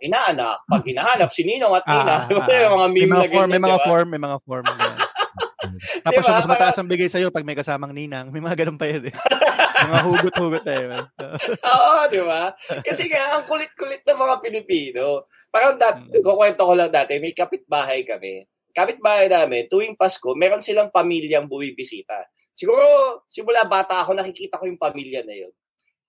inaanak, 0.04 0.60
pag 0.68 0.84
hinahanap 0.84 1.32
si 1.32 1.42
Ninong 1.42 1.72
at 1.72 1.84
Nina, 1.88 2.14
Ah, 2.14 2.22
di 2.28 2.34
ba, 2.36 2.44
ah, 2.44 2.60
yung 2.68 2.74
mga 2.76 2.88
May 2.92 2.96
meme 3.00 3.08
na 3.08 3.16
mga 3.16 3.28
form, 3.32 3.48
may 3.48 3.58
ganyan, 3.58 3.64
mga 3.64 3.78
di 3.78 3.80
ba? 3.80 3.86
form, 3.88 4.06
may 4.12 4.20
mga 4.20 4.38
form. 4.44 4.66
Tapos 5.78 6.22
Diba? 6.22 6.28
yung 6.30 6.38
mas 6.42 6.50
mataas 6.50 6.76
ang 6.78 6.88
bigay 6.90 7.08
sa'yo 7.10 7.28
pag 7.30 7.46
may 7.46 7.54
kasamang 7.54 7.94
ninang. 7.94 8.30
May 8.30 8.42
mga 8.42 8.66
ganun 8.66 8.78
pa 8.78 8.86
yun 8.90 9.10
eh. 9.10 9.14
mga 9.88 10.00
hugot-hugot 10.06 10.64
man. 10.64 11.06
Oo, 11.62 11.92
di 12.10 12.20
ba? 12.22 12.50
Kasi 12.82 13.06
nga, 13.06 13.38
ang 13.38 13.44
kulit-kulit 13.46 14.02
ng 14.02 14.18
mga 14.18 14.34
Pilipino. 14.42 15.26
Parang 15.48 15.78
dat, 15.78 16.02
Mm. 16.02 16.22
kukwento 16.22 16.62
ko 16.66 16.72
lang 16.74 16.90
dati, 16.90 17.18
may 17.22 17.30
kapitbahay 17.34 18.02
kami. 18.02 18.46
Kapitbahay 18.74 19.26
namin, 19.26 19.66
tuwing 19.66 19.94
Pasko, 19.98 20.34
meron 20.34 20.62
silang 20.62 20.90
pamilyang 20.90 21.46
buwibisita. 21.50 22.26
Siguro, 22.58 22.82
simula 23.30 23.62
bata 23.70 24.02
ako, 24.02 24.18
nakikita 24.18 24.58
ko 24.58 24.66
yung 24.66 24.82
pamilya 24.82 25.22
na 25.22 25.46
yun. 25.46 25.54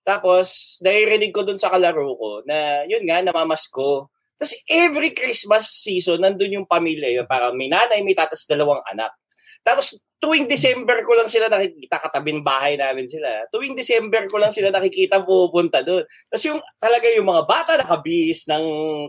Tapos, 0.02 0.80
naririnig 0.82 1.30
ko 1.30 1.46
dun 1.46 1.62
sa 1.62 1.70
kalaro 1.70 2.18
ko 2.18 2.42
na, 2.42 2.82
yun 2.90 3.06
nga, 3.06 3.22
namamasko. 3.22 4.10
Tapos, 4.34 4.58
every 4.66 5.14
Christmas 5.14 5.70
season, 5.70 6.18
nandun 6.18 6.58
yung 6.58 6.66
pamilya 6.66 7.06
yun. 7.06 7.26
Parang 7.30 7.54
may 7.54 7.70
nanay, 7.70 8.02
may 8.02 8.18
tatas, 8.18 8.50
dalawang 8.50 8.82
anak. 8.90 9.14
Tapos, 9.62 9.94
tuwing 10.20 10.44
December 10.50 11.00
ko 11.06 11.16
lang 11.16 11.32
sila 11.32 11.48
nakikita, 11.48 11.96
katabing 11.96 12.44
bahay 12.44 12.76
namin 12.76 13.08
sila. 13.08 13.48
Tuwing 13.48 13.72
December 13.72 14.28
ko 14.28 14.36
lang 14.36 14.52
sila 14.52 14.68
nakikita 14.68 15.24
pupunta 15.24 15.80
doon. 15.80 16.04
Tapos 16.28 16.44
yung 16.44 16.60
talaga 16.76 17.08
yung 17.08 17.24
mga 17.24 17.42
bata 17.48 17.72
nakabihis 17.80 18.44
ng 18.52 18.64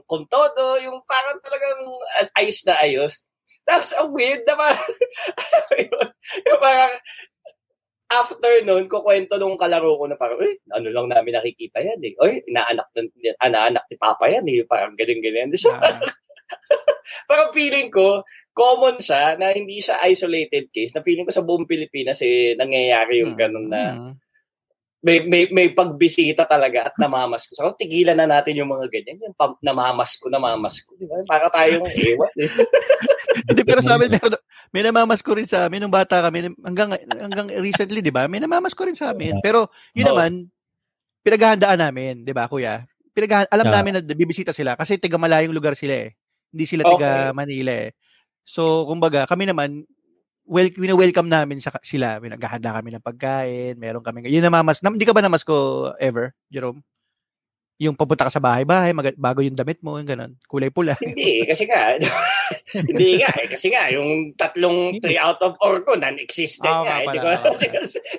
kontodo, 0.07 0.79
yung 0.79 1.03
parang 1.03 1.37
talagang 1.43 1.83
ayos 2.39 2.63
na 2.63 2.79
ayos. 2.79 3.27
Tapos 3.67 3.91
ang 3.91 4.09
weird 4.15 4.47
na 4.47 4.55
parang, 4.55 4.91
yung 6.47 6.59
parang 6.63 6.93
after 8.11 8.67
nun, 8.67 8.91
kukwento 8.91 9.39
nung 9.39 9.55
kalaro 9.55 9.95
ko 9.95 10.05
na 10.05 10.19
parang, 10.19 10.43
uy, 10.43 10.59
ano 10.75 10.87
lang 10.91 11.07
namin 11.07 11.39
nakikita 11.39 11.79
yan 11.79 11.99
eh. 12.03 12.13
Uy, 12.19 12.43
inaanak, 12.51 12.91
inaanak 13.39 13.87
ni 13.87 13.95
Papa 13.95 14.27
yan 14.27 14.43
eh. 14.51 14.67
Parang 14.67 14.93
galing-galing. 14.93 15.55
So, 15.55 15.71
Ah, 15.71 16.03
parang 17.31 17.55
feeling 17.55 17.87
ko, 17.87 18.27
common 18.51 18.99
siya 18.99 19.39
na 19.39 19.55
hindi 19.55 19.79
siya 19.79 20.03
isolated 20.03 20.67
case. 20.67 20.91
Na 20.91 21.03
feeling 21.03 21.23
ko 21.23 21.31
sa 21.31 21.43
buong 21.47 21.63
Pilipinas 21.63 22.19
eh, 22.19 22.59
nangyayari 22.59 23.23
yung 23.23 23.39
ganun 23.39 23.71
na 23.71 23.95
mm. 23.95 24.13
may, 25.01 25.17
may, 25.25 25.43
may 25.49 25.67
pagbisita 25.71 26.43
talaga 26.43 26.91
at 26.91 26.95
namamas 26.99 27.47
ko. 27.47 27.55
So, 27.55 27.71
tigilan 27.79 28.19
na 28.19 28.27
natin 28.27 28.59
yung 28.59 28.69
mga 28.69 28.91
ganyan. 28.91 29.31
Yung 29.31 29.35
pam, 29.39 29.55
namamas 29.63 30.19
ko, 30.19 30.27
namamas 30.27 30.83
ko. 30.83 30.93
Di 30.99 31.07
ba? 31.07 31.23
Para 31.23 31.47
tayong 31.47 31.87
ewan. 32.11 32.33
Eh. 32.35 32.51
Hindi, 33.47 33.61
pero 33.63 33.79
sa 33.79 33.95
amin, 33.95 34.11
meron, 34.11 34.35
may 34.71 34.83
namamas 34.83 35.21
ko 35.23 35.35
rin 35.35 35.47
sa 35.47 35.67
amin 35.67 35.83
nung 35.83 35.93
bata 35.93 36.19
kami. 36.23 36.51
Hanggang, 36.63 36.95
hanggang 37.07 37.47
recently, 37.59 37.99
di 38.03 38.11
ba? 38.11 38.27
May 38.27 38.43
namamas 38.43 38.75
ko 38.75 38.87
rin 38.87 38.95
sa 38.97 39.11
amin. 39.11 39.39
Pero, 39.39 39.71
yun 39.95 40.11
naman, 40.11 40.31
pinaghahandaan 41.23 41.79
namin, 41.79 42.25
di 42.25 42.33
ba, 42.33 42.47
kuya? 42.49 42.85
Pinag 43.11 43.51
alam 43.51 43.67
Oo. 43.67 43.75
namin 43.75 43.91
na 43.99 44.01
bibisita 44.15 44.55
sila 44.55 44.79
kasi 44.79 44.95
tiga 44.95 45.19
malayong 45.19 45.51
lugar 45.51 45.75
sila 45.75 46.07
eh. 46.07 46.15
Hindi 46.51 46.63
sila 46.63 46.87
tiga 46.87 47.31
Okay. 47.31 47.35
Manila 47.35 47.73
eh. 47.75 47.91
So, 48.47 48.87
kumbaga, 48.87 49.27
kami 49.27 49.51
naman, 49.51 49.83
well, 50.47 50.67
wina-welcome 50.79 51.27
namin 51.27 51.59
sa, 51.59 51.75
sila. 51.83 52.19
Pinaghahanda 52.23 52.71
kami 52.75 52.95
ng 52.95 53.03
pagkain, 53.03 53.75
meron 53.75 54.03
kami. 54.03 54.27
Yun 54.31 54.47
namamas. 54.47 54.79
Nam, 54.79 54.95
di 54.95 55.03
ka 55.03 55.11
ba 55.11 55.23
namas 55.23 55.43
ko 55.43 55.91
ever, 55.99 56.31
Jerome? 56.47 56.83
Yung 57.81 57.97
papunta 57.97 58.29
ka 58.29 58.31
sa 58.31 58.37
bahay-bahay, 58.37 58.93
maga- 58.93 59.17
bago 59.17 59.41
yung 59.41 59.57
damit 59.57 59.81
mo, 59.81 59.97
yung 59.97 60.05
ganun. 60.05 60.37
Kulay 60.45 60.69
pula. 60.69 60.93
Hindi, 61.01 61.41
kasi 61.49 61.65
nga. 61.65 61.97
hindi 62.77 63.17
nga 63.17 63.31
eh. 63.41 63.47
Kasi 63.49 63.73
nga, 63.73 63.89
yung 63.89 64.37
tatlong 64.37 65.01
3 65.01 65.17
out 65.17 65.39
of 65.41 65.57
4 65.57 65.81
ko, 65.81 65.97
non-existent 65.97 66.67
Ah, 66.69 66.83
nga. 66.85 66.95
nga 67.01 67.03
Hindi 67.09 67.17
ko, 67.17 67.25
pala, 67.25 67.39
ah, 67.41 67.43
kasi, 67.57 67.65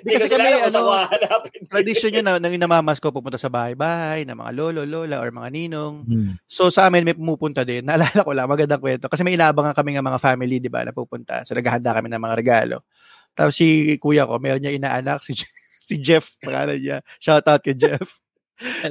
hindi 0.03 0.13
ko 0.13 0.19
kasi 0.19 0.33
kami, 0.35 0.43
alam 0.43 0.59
kung 0.59 0.73
saan 0.73 1.19
ano. 1.23 1.35
Tradisyon 1.69 2.15
yun 2.19 2.25
na 2.25 2.41
nang 2.41 2.55
inamamas 2.55 2.99
ko 2.99 3.13
pupunta 3.15 3.39
sa 3.39 3.47
bahay-bahay 3.47 4.27
ng 4.27 4.35
mga 4.35 4.51
lolo, 4.51 4.81
lola, 4.83 5.23
or 5.23 5.29
mga 5.31 5.49
ninong. 5.53 5.95
Hmm. 6.03 6.31
So 6.49 6.67
sa 6.67 6.89
amin 6.91 7.07
may 7.07 7.15
pumupunta 7.15 7.63
din. 7.63 7.85
Naalala 7.87 8.19
ko 8.19 8.31
lang, 8.35 8.49
magandang 8.49 8.81
kwento. 8.83 9.07
Kasi 9.07 9.23
may 9.23 9.37
inaabangan 9.39 9.77
kami 9.77 9.95
ng 9.95 10.03
mga 10.03 10.19
family, 10.19 10.57
di 10.59 10.67
ba, 10.67 10.83
na 10.83 10.91
pupunta. 10.91 11.45
So 11.47 11.55
naghahanda 11.55 11.95
kami 11.95 12.11
ng 12.11 12.19
mga 12.19 12.35
regalo. 12.35 12.83
Tapos 13.31 13.55
si 13.57 13.95
kuya 13.97 14.27
ko, 14.27 14.37
meron 14.37 14.61
niya 14.61 14.75
inaanak, 14.75 15.21
si, 15.25 15.33
si 15.87 16.01
Jeff, 16.01 16.35
pangalan 16.43 16.77
niya. 16.77 16.97
Shout 17.17 17.45
out 17.47 17.61
kay 17.63 17.77
Jeff. 17.77 18.22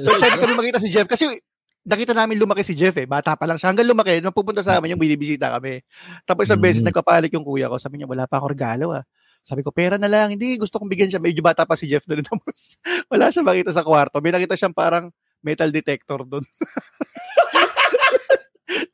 So 0.03 0.15
excited 0.15 0.39
kami 0.39 0.53
makita 0.59 0.79
si 0.83 0.89
Jeff 0.91 1.07
kasi 1.07 1.39
nakita 1.83 2.15
namin 2.15 2.39
lumaki 2.39 2.63
si 2.63 2.73
Jeff 2.75 2.95
eh. 2.95 3.03
Bata 3.03 3.35
pa 3.35 3.43
lang 3.43 3.59
siya. 3.59 3.71
Hanggang 3.71 3.87
lumaki, 3.87 4.23
nung 4.23 4.35
pupunta 4.35 4.63
sa 4.63 4.79
amin, 4.79 4.95
yung 4.95 5.01
binibisita 5.03 5.51
kami. 5.51 5.83
Tapos 6.23 6.47
isang 6.47 6.59
beses, 6.59 6.79
Mm. 6.79 6.91
nagpapanik 6.91 7.31
yung 7.35 7.43
kuya 7.43 7.67
ko. 7.67 7.75
Sabi 7.75 7.99
niya, 7.99 8.07
wala 8.07 8.23
pa 8.23 8.39
ako 8.39 8.55
regalo 8.55 8.95
ah. 8.95 9.03
Sabi 9.43 9.59
ko, 9.59 9.75
pera 9.75 9.99
na 9.99 10.07
lang. 10.07 10.31
Hindi, 10.31 10.55
gusto 10.55 10.79
kong 10.79 10.87
bigyan 10.87 11.11
siya. 11.11 11.19
Medyo 11.19 11.43
bata 11.43 11.67
pa 11.67 11.75
si 11.75 11.83
Jeff 11.91 12.07
doon. 12.07 12.23
Tapos, 12.31 12.79
wala 13.11 13.27
siya 13.27 13.43
makita 13.43 13.75
sa 13.75 13.83
kwarto. 13.83 14.23
May 14.23 14.31
nakita 14.31 14.55
siyang 14.55 14.71
parang 14.71 15.11
metal 15.43 15.67
detector 15.67 16.23
doon. 16.23 16.47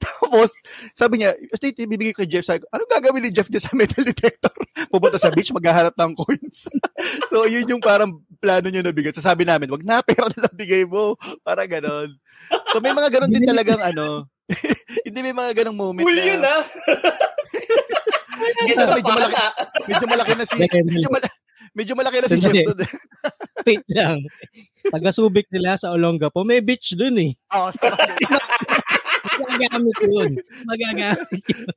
Tapos, 0.01 0.57
sabi 0.97 1.21
niya, 1.21 1.37
State, 1.53 1.85
ibibigay 1.85 2.11
ko 2.17 2.25
kay 2.25 2.29
Jeff. 2.29 2.45
Sabi 2.45 2.65
ko, 2.65 2.67
anong 2.73 2.89
gagawin 2.89 3.21
ni 3.21 3.29
Jeff 3.29 3.47
niya 3.53 3.69
sa 3.69 3.77
metal 3.77 4.01
detector? 4.01 4.51
Pupunta 4.93 5.21
sa 5.21 5.29
beach, 5.29 5.53
maghahanap 5.53 5.93
ng 5.93 6.11
coins. 6.17 6.65
so, 7.29 7.45
yun 7.45 7.69
yung 7.69 7.83
parang 7.83 8.17
plano 8.39 8.67
niya 8.71 8.81
na 8.81 8.95
bigay. 8.95 9.11
So, 9.11 9.21
sabi 9.21 9.43
namin, 9.43 9.69
wag 9.69 9.83
na, 9.83 9.99
pera 10.07 10.31
na 10.31 10.47
lang 10.47 10.55
bigay 10.55 10.87
mo. 10.87 11.19
Para 11.43 11.67
ganon. 11.67 12.15
So, 12.71 12.79
may 12.79 12.95
mga 12.95 13.11
ganon 13.11 13.31
din 13.31 13.45
talagang 13.45 13.83
ano, 13.83 14.25
hindi 15.05 15.19
may 15.21 15.35
mga 15.35 15.61
ganong 15.61 15.77
moment 15.77 16.07
Cool 16.07 16.17
na, 16.17 16.25
yun 16.25 16.41
ah. 16.41 16.61
Isa 18.71 18.87
sa 18.87 18.95
medyo 18.95 19.11
malaki, 19.11 19.35
medyo 19.83 20.07
malaki 20.07 20.31
na 20.31 20.45
si, 20.47 20.55
medyo, 20.63 21.09
malaki, 21.11 21.37
medyo 21.75 21.93
malaki 21.93 22.17
na 22.23 22.29
si 22.31 22.39
Jeff 22.39 22.55
doon. 22.55 22.79
Wait 23.67 23.83
lang. 23.91 24.19
Pag 24.87 25.03
nasubik 25.03 25.47
nila 25.51 25.75
sa 25.75 25.91
Olongapo, 25.91 26.47
may 26.47 26.63
beach 26.63 26.95
dun 26.95 27.19
eh. 27.19 27.35
Oo, 27.51 27.67
sa 27.75 27.91
bagay. 27.91 28.15
Magagamit 29.43 29.97
yun. 30.07 30.31
Magagamit 30.63 31.19
yun. 31.35 31.67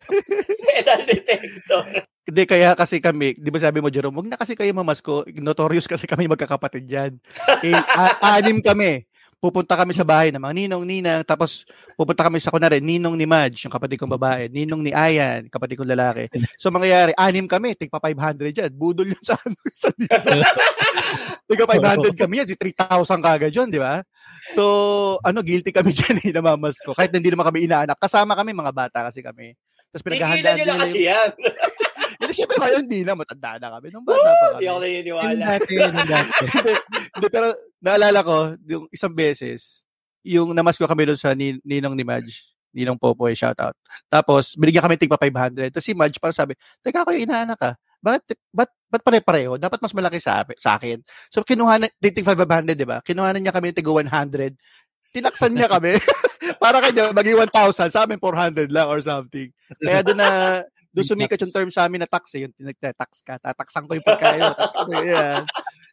Metal 0.71 1.01
detector. 1.03 1.85
Hindi, 2.33 2.49
kaya 2.49 2.73
kasi 2.73 2.97
kami, 2.97 3.37
di 3.37 3.53
ba 3.53 3.61
sabi 3.61 3.85
mo, 3.85 3.93
Jerome, 3.93 4.17
wag 4.17 4.25
na 4.25 4.41
kasi 4.41 4.57
kayo 4.57 4.73
mamasko. 4.73 5.29
Notorious 5.37 5.85
kasi 5.85 6.09
kami 6.09 6.25
magkakapatid 6.33 6.89
dyan. 6.89 7.13
Eh, 7.61 7.77
a- 7.77 8.41
anim 8.41 8.57
kami. 8.65 9.05
Pupunta 9.37 9.77
kami 9.77 9.93
sa 9.93 10.01
bahay 10.01 10.33
ng 10.33 10.41
mga 10.41 10.55
ninong, 10.65 10.85
ninang, 10.89 11.21
tapos 11.29 11.69
pupunta 11.93 12.25
kami 12.25 12.41
sa 12.41 12.49
kunwari, 12.49 12.81
ninong 12.81 13.21
ni 13.21 13.29
Madge, 13.29 13.69
yung 13.69 13.75
kapatid 13.75 14.01
kong 14.01 14.17
babae, 14.17 14.49
ninong 14.49 14.81
ni 14.81 14.97
Ayan, 14.97 15.45
kapatid 15.53 15.77
kong 15.77 15.93
lalaki. 15.93 16.33
So, 16.57 16.73
mangyayari, 16.73 17.13
anim 17.21 17.45
kami, 17.45 17.77
tigpa 17.77 18.01
500 18.01 18.49
dyan. 18.49 18.71
Budol 18.73 19.13
yun 19.13 19.21
sa 19.21 19.37
ano, 19.37 19.59
sa 19.77 19.93
Tigpa 21.53 21.69
500 21.69 22.17
kami 22.17 22.35
yan, 22.41 22.49
si 22.49 22.57
3,000 22.57 23.21
kagad 23.21 23.53
yun, 23.53 23.69
di 23.69 23.83
ba? 23.83 24.01
So, 24.57 24.65
ano, 25.21 25.45
guilty 25.45 25.69
kami 25.69 25.93
dyan 26.01 26.17
eh, 26.25 26.33
namamasko. 26.33 26.97
Kahit 26.97 27.13
hindi 27.13 27.29
naman 27.29 27.45
kami 27.45 27.69
inaanak. 27.69 28.01
Kasama 28.01 28.33
kami, 28.33 28.57
mga 28.57 28.73
bata 28.73 29.05
kasi 29.13 29.21
kami. 29.21 29.53
Tapos 29.93 30.09
pinaghahandaan 30.09 30.57
na 30.57 30.61
nila 30.65 30.75
kasi 30.81 31.05
yan. 31.05 31.31
Hindi, 32.33 32.41
syempre 32.41 32.57
ngayon, 32.57 32.83
hindi 32.89 33.01
na. 33.05 33.13
Matanda 33.13 33.51
na 33.61 33.69
kami. 33.77 33.87
Nung 33.93 34.07
bata 34.09 34.25
pa 34.25 34.33
kami. 34.33 34.57
Hindi 34.57 34.67
ako 34.67 34.79
naniniwala. 34.81 35.45
hindi, 35.61 35.77
hindi, 37.15 37.27
pero 37.29 37.47
naalala 37.85 38.21
ko, 38.25 38.37
yung 38.65 38.85
isang 38.89 39.13
beses, 39.13 39.85
yung 40.25 40.57
namas 40.57 40.81
ko 40.81 40.89
kami 40.89 41.13
doon 41.13 41.21
sa 41.21 41.37
nin- 41.37 41.61
ninong 41.61 41.93
ni 41.93 42.05
Madge, 42.09 42.41
ninong 42.73 42.97
Popoy, 42.97 43.37
shout 43.37 43.61
out. 43.61 43.77
Tapos, 44.09 44.57
binigyan 44.57 44.89
kami 44.89 44.97
tigpa 44.97 45.21
500. 45.21 45.69
Tapos 45.69 45.85
si 45.85 45.93
Madge 45.93 46.17
parang 46.17 46.35
sabi, 46.35 46.57
teka 46.81 47.05
ako 47.05 47.13
yung 47.13 47.29
inaanak 47.29 47.61
ka. 47.61 47.73
Bakit, 48.03 48.35
ba't, 48.51 48.71
ba't 48.91 49.03
pare-pareho? 49.05 49.61
Dapat 49.61 49.79
mas 49.79 49.95
malaki 49.95 50.19
sa, 50.19 50.43
sa 50.59 50.75
akin. 50.75 50.99
So, 51.31 51.47
kinuha 51.47 51.79
na, 51.79 51.87
tig 52.03 52.19
500, 52.19 52.75
di 52.75 52.83
ba? 52.89 52.99
Kinuha 53.05 53.31
na 53.31 53.39
niya 53.39 53.55
kami 53.55 53.71
tig 53.71 53.87
100. 53.87 54.11
Tinaksan 55.13 55.53
niya 55.55 55.71
kami. 55.71 56.01
Para 56.63 56.83
kanya, 56.83 57.15
maging 57.15 57.39
1,000. 57.47 57.95
Sa 57.95 58.03
amin, 58.03 58.19
400 58.19 58.73
lang 58.75 58.91
or 58.91 58.99
something. 58.99 59.53
Kaya 59.79 60.03
doon 60.03 60.19
na, 60.19 60.31
doon 60.93 61.09
sumikat 61.09 61.41
yung 61.41 61.53
term 61.53 61.71
sa 61.73 61.89
amin 61.89 62.05
na 62.05 62.09
tax 62.09 62.37
eh. 62.37 62.45
Yung 62.45 62.53
tinag-tax 62.53 63.25
ka. 63.25 63.41
Tataksan 63.41 63.89
ko 63.89 63.97
yung 63.97 64.05
pagkain. 64.05 64.45
yeah. 65.09 65.41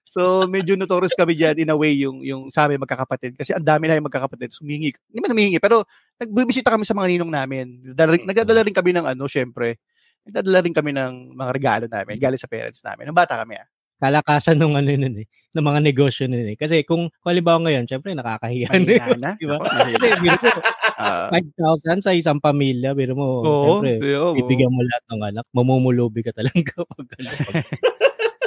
So, 0.10 0.44
medyo 0.50 0.76
notorious 0.76 1.16
kami 1.16 1.38
dyan 1.38 1.56
in 1.62 1.70
a 1.72 1.78
way 1.78 1.96
yung, 1.96 2.20
yung 2.26 2.52
sa 2.52 2.68
amin 2.68 2.82
magkakapatid. 2.84 3.38
Kasi 3.38 3.56
ang 3.56 3.64
dami 3.64 3.88
na 3.88 3.96
yung 3.96 4.10
magkakapatid. 4.10 4.52
So, 4.52 4.68
humihingi. 4.68 4.92
Hindi 5.08 5.20
man 5.24 5.32
humihingi, 5.32 5.60
pero 5.64 5.88
nagbibisita 6.20 6.74
kami 6.74 6.84
sa 6.84 6.98
mga 6.98 7.08
ninong 7.16 7.32
namin. 7.32 7.66
Nagdadala, 7.94 8.18
nagdadala 8.28 8.62
rin 8.66 8.76
kami 8.76 8.92
ng 8.92 9.06
ano, 9.06 9.24
syempre. 9.30 9.80
Nagdadala 10.28 10.60
rin 10.66 10.74
kami 10.76 10.92
ng 10.98 11.14
mga 11.38 11.52
regalo 11.56 11.86
namin. 11.88 12.20
Galing 12.20 12.42
sa 12.42 12.50
parents 12.52 12.82
namin. 12.84 13.08
Nung 13.08 13.16
bata 13.16 13.40
kami 13.40 13.56
ah. 13.56 13.70
Kalakasan 14.00 14.56
nung 14.56 14.80
ano 14.80 14.88
nun 14.90 15.16
eh. 15.24 15.28
Ng 15.56 15.64
mga 15.64 15.80
negosyo 15.84 16.26
nun 16.26 16.56
eh. 16.56 16.58
Kasi 16.58 16.82
kung, 16.88 17.12
kung 17.22 17.30
halimbawa 17.30 17.70
ngayon, 17.70 17.86
syempre 17.86 18.16
nakakahiya 18.18 18.72
na. 19.20 19.36
Diba? 19.38 19.60
Ako. 19.62 19.94
Kasi 19.96 20.08
biro 20.20 20.50
Ah, 21.00 21.32
5,000 21.32 22.04
sa 22.04 22.12
isang 22.12 22.44
pamilya, 22.44 22.92
biro 22.92 23.16
mo, 23.16 23.28
Oo, 23.48 23.80
syempre, 23.80 24.04
siya, 24.04 24.20
oo. 24.20 24.36
bibigyan 24.36 24.72
mo 24.74 24.84
lahat 24.84 25.04
ng 25.08 25.22
anak, 25.32 25.46
mamumulubi 25.56 26.20
ka 26.28 26.36
talaga 26.36 26.76
pag 26.92 27.08
ano, 27.16 27.32
pag, 27.40 27.56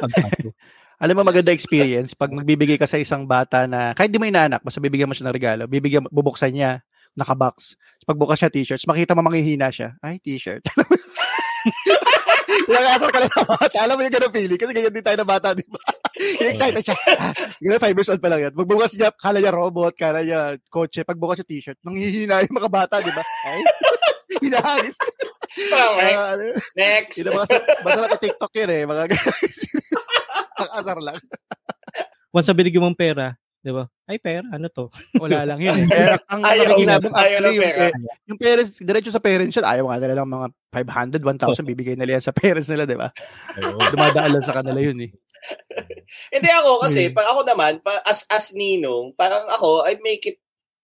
pag, 0.00 0.12
pag 0.20 0.34
Alam 1.02 1.14
mo 1.18 1.22
maganda 1.26 1.50
experience 1.50 2.14
pag 2.14 2.30
magbibigay 2.30 2.78
ka 2.78 2.86
sa 2.86 3.00
isang 3.00 3.26
bata 3.26 3.66
na 3.66 3.90
kahit 3.96 4.12
di 4.12 4.20
mo 4.22 4.26
inaanak, 4.28 4.62
basta 4.62 4.78
bibigyan 4.78 5.10
mo 5.10 5.14
siya 5.16 5.26
ng 5.30 5.36
regalo, 5.36 5.62
bibigyan 5.66 6.06
bubuksan 6.12 6.54
niya 6.54 6.84
nakabox. 7.18 7.74
Pag 8.06 8.16
bukas 8.20 8.38
siya 8.40 8.52
t-shirts, 8.52 8.86
makita 8.88 9.12
mo 9.16 9.24
manghihina 9.26 9.68
siya. 9.72 9.96
Ay, 10.04 10.20
t-shirt. 10.22 10.62
Nakasar 12.68 13.10
ka 13.10 13.18
lang 13.18 13.32
sa 13.32 13.44
bata. 13.44 13.76
Alam 13.80 13.94
mo 13.96 14.02
yung 14.02 14.14
ganun 14.14 14.32
feeling. 14.32 14.60
Kasi 14.60 14.72
ganyan 14.72 14.94
din 14.94 15.04
tayo 15.04 15.18
na 15.18 15.28
bata, 15.28 15.52
di 15.52 15.64
ba? 15.66 15.80
excited 16.22 16.84
siya. 16.84 16.96
Ganun, 17.62 17.82
five 17.82 17.96
years 17.96 18.10
old 18.12 18.22
pa 18.22 18.30
lang 18.30 18.40
yan. 18.44 18.52
Magbukas 18.54 18.94
niya, 18.94 19.10
kala 19.10 19.40
niya 19.40 19.50
robot, 19.50 19.96
kala 19.96 20.22
niya 20.22 20.54
kotse. 20.68 21.02
Pag 21.02 21.18
bukas 21.18 21.40
siya 21.40 21.48
t-shirt, 21.48 21.78
nanghihina 21.82 22.44
yung 22.46 22.56
mga 22.62 22.70
bata, 22.70 23.00
di 23.00 23.10
ba? 23.10 23.24
Ay, 23.48 23.60
hinahangis. 24.38 24.96
Parang, 25.68 25.94
eh, 25.98 26.14
Ah, 26.14 26.28
ano, 26.36 26.42
next. 26.76 27.16
yun 27.18 27.32
mga, 27.32 27.46
masarap 27.82 28.08
na 28.08 28.20
TikTok 28.20 28.52
yun 28.54 28.70
eh. 28.70 28.82
Mga 28.84 29.02
Ang 30.62 30.70
asar 30.78 30.98
lang. 31.00 31.18
once 32.30 32.48
na 32.48 32.54
binigyan 32.54 32.84
mong 32.84 32.96
pera, 32.98 33.34
di 33.62 33.70
ba? 33.70 33.86
Ay, 34.04 34.18
pera, 34.18 34.42
ano 34.50 34.66
to? 34.66 34.90
Wala 35.22 35.46
lang 35.46 35.62
yun 35.62 35.86
eh. 35.86 35.86
Kaya 35.86 36.18
ang 36.34 36.42
Ayaw, 36.42 36.62
nakikinabang 36.66 37.14
ayaw 37.14 37.22
actually 37.38 37.46
ng 37.46 37.54
yung, 37.54 37.62
pera. 37.64 37.78
eh, 37.80 37.92
yung 38.26 38.38
parents, 38.42 38.70
diretso 38.76 39.10
sa 39.14 39.22
parents 39.22 39.54
yun, 39.54 39.62
ayaw 39.64 39.84
nga 39.86 39.98
nila 40.02 40.14
lang 40.18 40.28
mga 40.28 40.46
500, 40.74 41.22
1,000, 41.22 41.70
bibigay 41.70 41.94
nila 41.94 42.18
yan 42.18 42.24
sa 42.24 42.34
parents 42.42 42.66
nila, 42.66 42.84
di 42.84 42.98
ba? 42.98 43.08
Dumadaan 43.88 44.34
lang 44.34 44.44
sa 44.44 44.56
kanila 44.58 44.80
yun 44.82 44.98
eh. 45.06 45.10
Hindi 46.28 46.50
ako 46.50 46.70
kasi, 46.82 47.08
Hmm. 47.08 47.14
pag 47.14 47.26
ako 47.30 47.40
naman, 47.46 47.72
pa, 47.80 48.02
as 48.02 48.26
as 48.28 48.50
ninong, 48.52 49.14
parang 49.14 49.46
ako, 49.48 49.86
I 49.86 49.96
make 50.02 50.26
it 50.26 50.38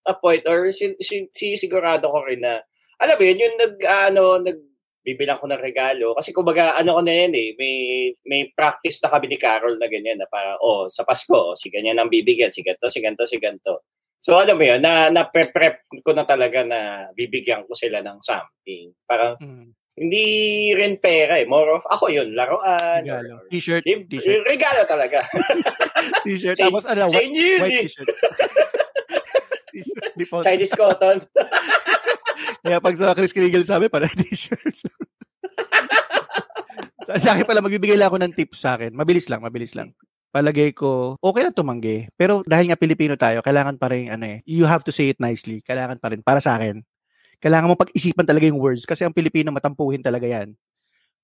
a 0.07 0.15
point 0.15 0.47
or 0.47 0.71
si, 0.73 0.95
si, 1.03 1.27
si 1.35 1.59
sigurado 1.59 2.09
ko 2.09 2.25
rin 2.25 2.41
na, 2.41 2.63
alam 2.99 3.19
mo 3.19 3.25
yun, 3.27 3.43
yung 3.43 3.57
nag, 3.59 3.75
ano, 4.09 4.23
nag, 4.41 4.59
bibilang 5.01 5.39
ko 5.39 5.47
ng 5.47 5.59
regalo. 5.59 6.13
Kasi 6.13 6.31
kumbaga, 6.31 6.75
ano 6.75 6.95
ko 6.95 7.01
na 7.01 7.15
yan 7.15 7.33
eh, 7.33 7.49
may, 7.57 7.77
may 8.25 8.43
practice 8.53 9.01
na 9.01 9.09
kami 9.09 9.27
ni 9.27 9.37
Carol 9.37 9.77
na 9.77 9.87
ganyan, 9.87 10.21
na 10.21 10.29
parang, 10.29 10.59
oh, 10.61 10.87
sa 10.87 11.03
Pasko, 11.03 11.55
si 11.55 11.69
ganyan 11.69 11.97
ang 11.97 12.09
bibigyan, 12.09 12.51
si 12.51 12.61
ganito, 12.61 12.89
si 12.89 13.01
ganito, 13.01 13.25
si 13.25 13.39
ganito. 13.39 13.87
So, 14.19 14.35
alam 14.35 14.59
mo 14.59 14.67
yun, 14.67 14.83
na, 14.83 15.09
na 15.09 15.25
prep 15.25 15.55
ko 16.03 16.11
na 16.11 16.27
talaga 16.27 16.67
na 16.67 16.79
bibigyan 17.15 17.63
ko 17.65 17.73
sila 17.73 18.03
ng 18.03 18.19
something. 18.21 18.91
Parang, 19.07 19.39
Mm. 19.39 19.71
hindi 19.99 20.27
rin 20.75 20.95
pera 20.99 21.39
eh. 21.39 21.47
More 21.47 21.75
of, 21.75 21.87
ako 21.87 22.07
yun, 22.07 22.31
laruan. 22.31 23.03
Regalo. 23.03 23.43
or- 23.43 23.49
T-shirt, 23.49 23.83
or- 23.83 24.07
t-shirt, 24.07 24.43
Regalo 24.45 24.83
talaga. 24.85 25.19
t-shirt. 26.27 26.55
Sa- 26.55 26.67
Tapos 26.67 26.87
ano, 26.87 27.07
white, 27.09 27.35
white 27.63 27.67
eh. 27.73 27.87
t-shirt. 27.87 28.07
t-shirt. 30.19 30.45
Chinese 30.45 30.75
cotton. 30.75 31.19
Kaya 32.63 32.79
pag 32.79 32.95
sa 32.99 33.15
Chris 33.15 33.35
Kringle 33.35 33.67
sabi, 33.67 33.87
para 33.91 34.09
t-shirt. 34.11 34.87
sa, 37.07 37.13
sa 37.19 37.31
akin 37.35 37.47
pala, 37.47 37.65
magbibigay 37.65 37.99
lang 37.99 38.09
ako 38.11 38.19
ng 38.23 38.35
tips 38.35 38.59
sa 38.63 38.79
akin. 38.79 38.95
Mabilis 38.95 39.27
lang, 39.27 39.41
mabilis 39.43 39.73
lang. 39.75 39.95
Palagay 40.29 40.77
ko, 40.77 41.17
okay 41.25 41.41
lang 41.41 41.57
tumanggi. 41.57 42.05
Pero 42.15 42.45
dahil 42.45 42.69
nga 42.69 42.77
Pilipino 42.77 43.17
tayo, 43.17 43.41
kailangan 43.41 43.81
pa 43.81 43.89
rin, 43.89 44.13
ano 44.13 44.29
eh, 44.29 44.39
you 44.45 44.69
have 44.69 44.85
to 44.85 44.93
say 44.93 45.09
it 45.09 45.19
nicely. 45.19 45.65
Kailangan 45.65 45.97
pa 45.97 46.13
rin, 46.13 46.21
para 46.21 46.39
sa 46.39 46.61
akin. 46.61 46.85
Kailangan 47.41 47.71
mo 47.71 47.79
pag-isipan 47.79 48.27
talaga 48.27 48.51
yung 48.51 48.61
words. 48.61 48.85
Kasi 48.85 49.07
ang 49.07 49.15
Pilipino, 49.15 49.55
matampuhin 49.55 50.05
talaga 50.05 50.27
yan. 50.29 50.53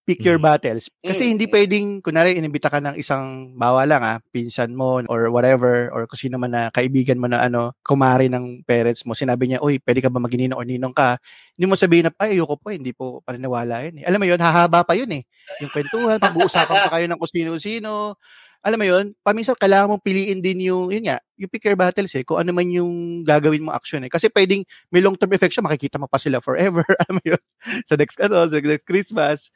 Pick 0.04 0.20
your 0.20 0.36
Mm. 0.36 0.44
battles. 0.44 0.92
Kasi 1.00 1.24
Mm. 1.24 1.30
hindi 1.32 1.46
pwedeng, 1.48 1.86
kunwari, 2.04 2.36
inimbita 2.36 2.68
ka 2.68 2.76
ng 2.76 3.00
isang, 3.00 3.56
bawa 3.56 3.88
lang 3.88 4.04
ah, 4.04 4.20
pinsan 4.36 4.76
mo, 4.76 5.00
or 5.08 5.32
whatever, 5.32 5.88
or 5.96 6.04
kung 6.04 6.20
sino 6.20 6.36
man 6.36 6.52
na 6.52 6.68
kaibigan 6.68 7.16
mo 7.16 7.24
na 7.24 7.40
ano, 7.40 7.72
kumari 7.80 8.28
ng 8.28 8.68
parents 8.68 9.00
mo, 9.08 9.16
sinabi 9.16 9.48
niya, 9.48 9.64
uy, 9.64 9.80
pwede 9.80 10.04
ka 10.04 10.12
ba 10.12 10.20
maginino 10.20 10.60
or 10.60 10.68
ninong 10.68 10.92
ka? 10.92 11.16
Hindi 11.56 11.64
mo 11.64 11.72
sabihin 11.72 12.04
na, 12.08 12.12
ay, 12.20 12.36
ayoko 12.36 12.60
po, 12.60 12.68
hindi 12.68 12.92
po 12.92 13.24
paniniwala 13.24 13.88
yun. 13.88 13.94
Eh. 14.00 14.04
Alam 14.04 14.20
mo 14.20 14.26
yun, 14.28 14.40
hahaba 14.44 14.84
pa 14.84 14.92
yun 14.92 15.08
eh. 15.08 15.24
Yung 15.64 15.72
kwentuhan, 15.72 16.20
pag-uusapan 16.20 16.76
pa 16.84 16.90
kayo 17.00 17.08
ng 17.08 17.16
kung 17.16 17.32
sino-sino. 17.32 18.20
Alam 18.60 18.80
mo 18.80 18.86
yun, 18.88 19.04
paminsan 19.24 19.56
kailangan 19.56 19.88
mong 19.92 20.04
piliin 20.04 20.40
din 20.44 20.68
yung, 20.68 20.92
yun 20.92 21.04
nga, 21.08 21.16
yung 21.40 21.48
pick 21.48 21.64
your 21.64 21.76
battles 21.80 22.12
eh, 22.12 22.24
kung 22.28 22.40
ano 22.44 22.52
man 22.52 22.68
yung 22.68 23.24
gagawin 23.24 23.64
mo 23.64 23.72
action 23.72 24.04
eh. 24.04 24.12
Kasi 24.12 24.28
pwedeng 24.32 24.64
may 24.92 25.00
long-term 25.00 25.32
effect 25.32 25.56
siya, 25.56 25.64
makikita 25.64 25.96
mo 25.96 26.08
pa 26.12 26.20
sila 26.20 26.44
forever. 26.44 26.84
Alam 27.08 27.20
mo 27.20 27.24
yun, 27.24 27.40
sa 27.88 27.96
next, 27.96 28.20
ano, 28.20 28.44
sa 28.44 28.60
next 28.60 28.84
Christmas. 28.84 29.48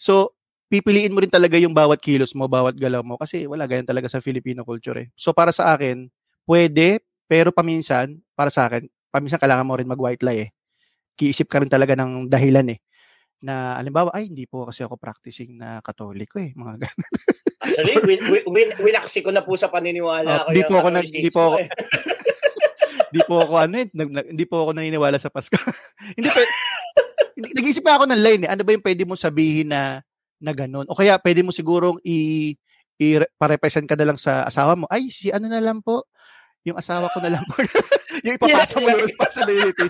So, 0.00 0.32
pipiliin 0.72 1.12
mo 1.12 1.20
rin 1.20 1.28
talaga 1.28 1.60
yung 1.60 1.76
bawat 1.76 2.00
kilos 2.00 2.32
mo, 2.32 2.48
bawat 2.48 2.72
galaw 2.80 3.04
mo. 3.04 3.20
Kasi 3.20 3.44
wala, 3.44 3.68
ganyan 3.68 3.84
talaga 3.84 4.08
sa 4.08 4.24
Filipino 4.24 4.64
culture 4.64 4.96
eh. 4.96 5.08
So, 5.12 5.36
para 5.36 5.52
sa 5.52 5.76
akin, 5.76 6.08
pwede, 6.48 7.04
pero 7.28 7.52
paminsan, 7.52 8.16
para 8.32 8.48
sa 8.48 8.64
akin, 8.64 8.88
paminsan 9.12 9.36
kailangan 9.36 9.68
mo 9.68 9.76
rin 9.76 9.84
mag-white 9.84 10.24
lie 10.24 10.48
eh. 10.48 10.50
Kiisip 11.20 11.52
ka 11.52 11.60
rin 11.60 11.68
talaga 11.68 11.92
ng 11.92 12.32
dahilan 12.32 12.64
eh. 12.72 12.80
Na, 13.44 13.76
alimbawa, 13.76 14.08
ay, 14.16 14.32
hindi 14.32 14.48
po 14.48 14.64
kasi 14.64 14.80
ako 14.80 14.96
practicing 14.96 15.60
na 15.60 15.84
katoliko 15.84 16.40
eh. 16.40 16.56
Mga 16.56 16.74
ganun. 16.88 17.08
Actually, 17.60 17.94
win, 18.08 18.20
win, 18.32 18.44
win, 18.48 18.68
winaksi 18.80 19.20
ko 19.20 19.28
na 19.28 19.44
po 19.44 19.52
sa 19.52 19.68
paniniwala 19.68 20.48
Oh, 20.48 20.48
ko. 20.48 20.56
di 20.56 20.64
yung 20.64 20.70
po 20.72 20.74
ako 20.80 20.88
nag- 20.96 21.12
di 21.12 21.28
po 21.28 21.40
ako- 21.44 21.58
Catholicismo 21.60 21.60
eh. 21.60 21.68
Hindi 23.10 23.20
po 23.26 23.34
ako 23.42 23.54
ano 23.58 23.74
eh, 23.74 23.86
nag, 23.90 24.08
nag, 24.14 24.26
hindi 24.30 24.44
po 24.46 24.56
ako 24.62 24.70
naniniwala 24.70 25.18
sa 25.18 25.34
Pasko. 25.34 25.58
hindi 26.16 26.30
pa, 26.30 26.40
nag-iisip 27.40 27.82
pa 27.82 27.96
ako 27.96 28.04
ng 28.10 28.20
line 28.20 28.42
eh. 28.46 28.50
Ano 28.52 28.62
ba 28.62 28.70
yung 28.76 28.84
pwede 28.84 29.02
mo 29.08 29.16
sabihin 29.16 29.72
na 29.72 30.04
na 30.40 30.52
ganun? 30.52 30.88
O 30.88 30.96
kaya 30.96 31.16
pwede 31.20 31.40
mo 31.40 31.52
sigurong 31.52 32.00
i, 32.04 32.52
i 33.00 33.20
pa-represent 33.36 33.88
ka 33.88 33.96
na 33.96 34.12
lang 34.12 34.18
sa 34.20 34.44
asawa 34.44 34.76
mo. 34.76 34.84
Ay, 34.88 35.08
si 35.08 35.32
ano 35.32 35.48
na 35.48 35.60
lang 35.60 35.80
po. 35.80 36.04
Yung 36.68 36.76
asawa 36.76 37.08
ko 37.12 37.24
na 37.24 37.36
lang 37.36 37.44
po. 37.48 37.56
yung 38.24 38.36
ipapasa 38.36 38.76
mo 38.80 38.88
yung 38.88 39.04
responsibility. 39.04 39.86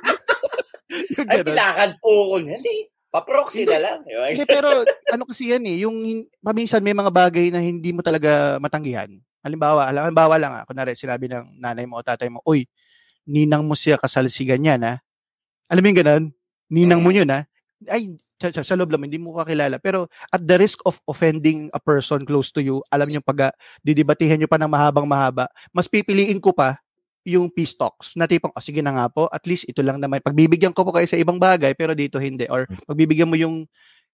yung 1.18 1.28
Ay, 1.28 1.42
tinakad 1.42 1.98
po 1.98 2.34
ko 2.34 2.36
eh. 2.42 2.90
Paproxy 3.10 3.66
Hindi. 3.66 3.74
na 3.74 3.78
lang. 3.82 3.98
Hindi, 4.06 4.46
pero 4.46 4.86
ano 4.86 5.22
kasi 5.26 5.50
yan 5.50 5.66
eh, 5.66 5.82
yung 5.82 5.98
paminsan 6.38 6.78
may 6.78 6.94
mga 6.94 7.10
bagay 7.10 7.50
na 7.50 7.58
hindi 7.58 7.90
mo 7.90 8.06
talaga 8.06 8.62
matanggihan. 8.62 9.10
Halimbawa, 9.42 9.90
halimbawa 9.90 10.38
lang 10.38 10.52
ah, 10.54 10.62
kunwari 10.62 10.94
sinabi 10.94 11.26
ng 11.26 11.58
nanay 11.58 11.90
mo 11.90 11.98
o 11.98 12.06
tatay 12.06 12.30
mo, 12.30 12.38
uy, 12.46 12.70
ninang 13.26 13.66
mo 13.66 13.74
siya 13.74 13.98
kasal 13.98 14.30
si 14.30 14.46
ganyan 14.46 14.86
ha. 14.86 14.94
Alam 15.66 15.82
mo 15.82 15.88
yung 15.90 16.00
ganun? 16.06 16.24
Ninang 16.70 17.02
mo 17.02 17.10
yun 17.10 17.28
ha. 17.28 17.44
Ay, 17.90 18.14
sa, 18.40 18.48
sa, 18.54 18.62
sa 18.64 18.74
loob 18.78 18.88
lang, 18.88 19.04
hindi 19.04 19.20
mo 19.20 19.36
kakilala. 19.36 19.76
Pero 19.76 20.08
at 20.32 20.40
the 20.40 20.56
risk 20.56 20.80
of 20.88 20.96
offending 21.04 21.68
a 21.76 21.80
person 21.82 22.24
close 22.24 22.48
to 22.48 22.64
you, 22.64 22.80
alam 22.88 23.10
niyo 23.10 23.20
pag 23.20 23.50
ah, 23.50 23.54
didibatihan 23.84 24.40
niyo 24.40 24.48
pa 24.48 24.56
ng 24.56 24.70
mahabang 24.70 25.04
mahaba, 25.04 25.50
mas 25.74 25.90
pipiliin 25.90 26.40
ko 26.40 26.56
pa 26.56 26.80
yung 27.20 27.52
peace 27.52 27.76
talks 27.76 28.16
na 28.16 28.24
tipong, 28.24 28.48
oh, 28.54 28.64
sige 28.64 28.80
na 28.80 28.96
nga 28.96 29.06
po, 29.12 29.28
at 29.28 29.44
least 29.44 29.68
ito 29.68 29.84
lang 29.84 30.00
naman. 30.00 30.24
Pagbibigyan 30.24 30.72
ko 30.72 30.88
po 30.88 30.96
kayo 30.96 31.04
sa 31.04 31.20
ibang 31.20 31.36
bagay, 31.36 31.76
pero 31.76 31.92
dito 31.92 32.16
hindi. 32.16 32.48
Or 32.48 32.64
pagbibigyan 32.88 33.28
mo 33.28 33.36
yung 33.36 33.68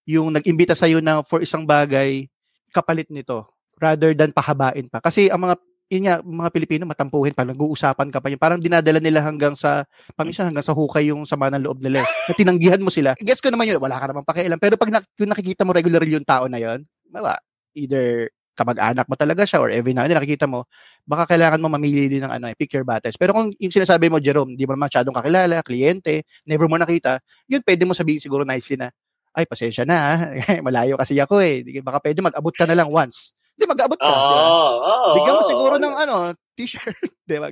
yung 0.07 0.31
nag-imbita 0.31 0.75
sa 0.75 0.87
iyo 0.87 1.03
na 1.03 1.23
for 1.23 1.43
isang 1.43 1.67
bagay 1.67 2.31
kapalit 2.71 3.11
nito 3.11 3.47
rather 3.79 4.11
than 4.15 4.31
pahabain 4.31 4.87
pa. 4.91 4.99
Kasi 5.03 5.27
ang 5.31 5.43
mga 5.43 5.55
yun 5.87 6.03
nga, 6.07 6.19
mga 6.19 6.49
Pilipino 6.51 6.83
matampuhin 6.83 7.31
pa, 7.31 7.47
nag-uusapan 7.47 8.11
ka 8.11 8.19
pa 8.19 8.27
yun. 8.27 8.39
Parang 8.39 8.59
dinadala 8.59 8.99
nila 8.99 9.23
hanggang 9.23 9.55
sa, 9.55 9.87
paminsan 10.19 10.51
hanggang 10.51 10.65
sa 10.65 10.75
hukay 10.75 11.07
yung 11.11 11.23
sama 11.23 11.47
ng 11.53 11.63
loob 11.63 11.79
nila. 11.79 12.03
eh. 12.03 12.07
Na 12.27 12.33
tinanggihan 12.35 12.81
mo 12.83 12.91
sila. 12.91 13.15
Gets 13.19 13.39
ko 13.39 13.47
naman 13.51 13.71
yun, 13.71 13.79
wala 13.79 13.95
ka 13.95 14.05
naman 14.11 14.27
pakialam. 14.27 14.59
Pero 14.59 14.75
pag 14.75 14.91
nak- 14.91 15.07
kung 15.15 15.31
nakikita 15.31 15.63
mo 15.63 15.71
regular 15.71 16.03
yung 16.03 16.27
tao 16.27 16.51
na 16.51 16.59
yun, 16.59 16.83
diba, 17.07 17.39
either 17.75 18.27
kamag-anak 18.57 19.05
mo 19.05 19.13
talaga 19.13 19.45
siya 19.45 19.61
or 19.61 19.69
every 19.69 19.93
now 19.93 20.01
and 20.01 20.09
then 20.11 20.17
nakikita 20.17 20.49
mo, 20.49 20.65
baka 21.05 21.29
kailangan 21.37 21.61
mo 21.61 21.69
mamili 21.69 22.09
din 22.09 22.25
ng 22.25 22.33
ano, 22.33 22.49
eh, 22.49 22.55
pick 22.57 22.73
your 22.73 22.83
battles. 22.83 23.13
Pero 23.15 23.31
kung 23.37 23.53
yung 23.61 23.69
sinasabi 23.71 24.09
mo, 24.09 24.17
Jerome, 24.17 24.57
di 24.57 24.65
mo 24.65 24.73
masyadong 24.73 25.13
kakilala, 25.13 25.61
kliyente, 25.61 26.25
never 26.49 26.65
mo 26.65 26.75
nakita, 26.81 27.21
yun 27.45 27.61
pwede 27.61 27.85
mo 27.85 27.93
sabihin 27.93 28.17
siguro 28.19 28.41
nicely 28.43 28.75
na, 28.81 28.89
ay, 29.37 29.45
pasensya 29.45 29.85
na, 29.85 29.97
ah. 30.17 30.19
malayo 30.65 30.97
kasi 30.97 31.13
ako 31.21 31.37
eh. 31.45 31.61
Baka 31.85 32.01
pwede 32.01 32.25
mag-abot 32.25 32.49
ka 32.57 32.65
na 32.65 32.73
lang 32.73 32.89
once. 32.89 33.36
Hindi, 33.57 33.73
mag-abot 33.73 33.97
ka. 33.97 34.05
Oo. 34.05 34.13
di 34.13 34.37
ba? 34.37 34.45
oo, 34.85 35.13
Bigyan 35.17 35.33
mo 35.33 35.43
siguro 35.49 35.75
ng 35.81 35.95
ano, 35.97 36.15
t-shirt. 36.53 36.93
Di 37.27 37.41
ba? 37.41 37.49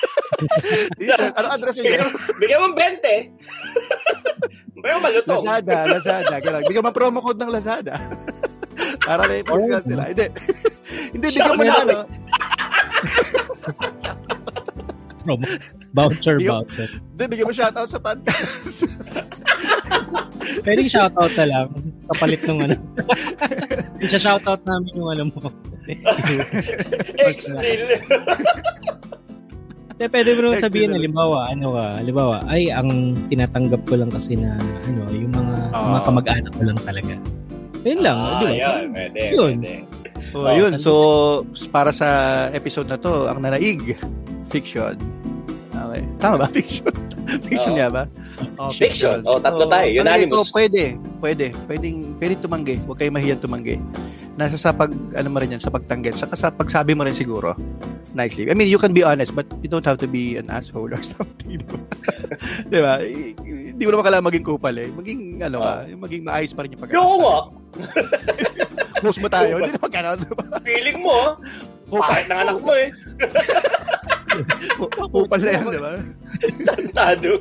t-shirt. 0.98 1.32
Ano 1.36 1.46
address 1.52 1.76
yun? 1.76 1.84
Bigyan, 1.84 2.08
bigyan 2.40 2.58
mo 2.64 2.68
20. 2.72 2.80
Bigyan 4.80 4.94
mo 4.96 5.00
malutong. 5.04 5.44
Lazada, 5.44 5.76
Lazada. 5.84 6.36
Ganun. 6.40 6.62
Bigyan 6.64 6.80
mo 6.80 6.92
promo 6.96 7.20
code 7.20 7.44
ng 7.44 7.52
Lazada. 7.52 8.00
Para 9.04 9.28
may 9.28 9.44
discount 9.44 9.84
sila. 9.84 10.02
Hindi. 10.08 10.26
Hindi, 11.12 11.26
bigyan 11.28 11.56
mo 11.60 11.62
na 11.68 11.76
ano. 11.76 11.96
Promo. 15.28 15.44
Voucher, 15.92 16.36
voucher. 16.40 16.88
Hindi, 17.12 17.24
bigyan 17.28 17.46
mo 17.48 17.52
shoutout 17.52 17.90
sa 17.92 18.00
podcast. 18.00 18.88
Pwede 20.64 20.88
shoutout 20.88 21.32
na 21.36 21.44
lang. 21.44 21.68
Kapalit 22.08 22.40
nung 22.48 22.64
ano. 22.64 22.76
Siya 24.00 24.20
shoutout 24.20 24.62
namin 24.62 24.92
yung 24.94 25.10
alam 25.10 25.26
mo. 25.30 25.50
X-Deal. 27.34 27.82
Hindi, 29.88 30.04
pwede 30.14 30.28
mo 30.30 30.40
naman 30.46 30.58
sabihin, 30.62 30.94
halimbawa, 30.94 31.50
ano 31.50 31.74
ka, 31.74 31.84
halimbawa, 31.98 32.36
ay, 32.46 32.70
ang 32.70 32.86
tinatanggap 33.26 33.82
ko 33.82 33.98
lang 33.98 34.06
kasi 34.06 34.38
na, 34.38 34.54
ano, 34.86 35.02
yung 35.10 35.34
mga, 35.34 35.54
Ah. 35.74 35.82
mga 35.90 36.00
kamag-anak 36.06 36.52
ko 36.54 36.62
lang 36.62 36.78
talaga. 36.86 37.14
Yun 37.82 38.00
lang, 38.06 38.18
Ah, 38.20 38.30
di 38.30 38.44
ba? 38.46 38.50
yun. 38.54 38.82
Pwede, 38.94 39.20
Yun. 39.34 39.54
pwede. 39.58 39.72
So, 40.28 40.36
Oh, 40.38 40.46
ayun. 40.46 40.72
So, 40.76 40.92
para 41.72 41.90
sa 41.90 42.08
episode 42.52 42.86
na 42.86 43.00
to, 43.00 43.26
ang 43.26 43.42
nanaig, 43.42 43.96
fiction. 44.52 44.94
Okay. 45.72 46.02
Tama 46.20 46.34
ba? 46.36 46.46
Fiction? 46.46 46.94
Fiction 47.44 47.72
Oo. 47.74 47.78
nga 47.78 47.88
ba? 47.90 48.02
Oh, 48.58 48.70
Fiction. 48.72 49.18
Oh, 49.26 49.38
tatlo 49.38 49.66
Oo. 49.66 49.72
tayo. 49.72 49.88
Ano 50.00 50.02
Unanimous. 50.08 50.48
ito, 50.48 50.54
pwede. 50.54 50.82
Pwede. 51.18 51.46
Pwedeng, 51.66 51.96
pwede 52.18 52.34
tumanggi. 52.38 52.74
Huwag 52.86 52.98
kayo 52.98 53.10
mahiyang 53.12 53.42
tumanggi. 53.42 53.76
Nasa 54.38 54.54
sa 54.54 54.70
pag, 54.70 54.94
ano 54.94 55.28
mo 55.28 55.38
rin 55.42 55.52
yan, 55.52 55.62
sa 55.62 55.68
pagtanggit. 55.68 56.14
Saka 56.14 56.38
sa 56.38 56.48
pagsabi 56.48 56.94
mo 56.94 57.02
rin 57.02 57.14
siguro. 57.14 57.58
Nicely. 58.14 58.48
I 58.48 58.54
mean, 58.54 58.70
you 58.70 58.78
can 58.78 58.94
be 58.94 59.02
honest, 59.02 59.34
but 59.34 59.44
you 59.60 59.68
don't 59.68 59.84
have 59.84 59.98
to 59.98 60.06
be 60.06 60.38
an 60.38 60.46
asshole 60.48 60.88
or 60.88 61.02
something. 61.14 61.58
Di 62.70 62.78
ba? 62.78 63.02
Hindi 63.78 63.82
mo 63.86 63.90
naman 63.94 64.04
kailangan 64.06 64.26
maging 64.30 64.46
kupal 64.46 64.74
eh. 64.78 64.88
Maging, 64.90 65.20
ano 65.42 65.58
ka, 65.62 65.72
yung 65.86 66.02
maging 66.02 66.22
maayos 66.26 66.50
pa 66.54 66.62
rin 66.64 66.74
yung 66.74 66.82
pag 66.82 66.90
Yung 66.94 67.18
nga. 67.20 67.36
Close 68.98 69.18
mo 69.22 69.28
tayo. 69.30 69.52
Hindi 69.62 69.70
naman 69.74 69.90
ganun. 69.90 70.18
Feeling 70.66 70.98
mo, 71.02 71.14
ah. 71.14 71.32
Pahit 71.88 72.26
ng 72.28 72.40
anak 72.42 72.58
mo 72.60 72.72
eh. 72.74 72.88
Kupal 75.08 75.40
na 75.40 75.50
yan, 75.52 75.64
di 75.68 75.80
ba? 75.80 75.90
Tantado. 76.64 77.32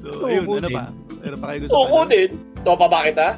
So, 0.00 0.08
Oo, 0.22 0.28
ayun, 0.28 0.44
ano 0.46 0.68
din. 0.68 0.76
pa? 0.76 0.84
Meron 1.18 1.38
pa 1.38 1.46
kayo 1.48 1.58
gusto 1.64 1.74
Oo 1.74 1.98
din. 2.06 2.30
Topa 2.62 2.86
ba 2.86 2.98
kita? 3.02 3.28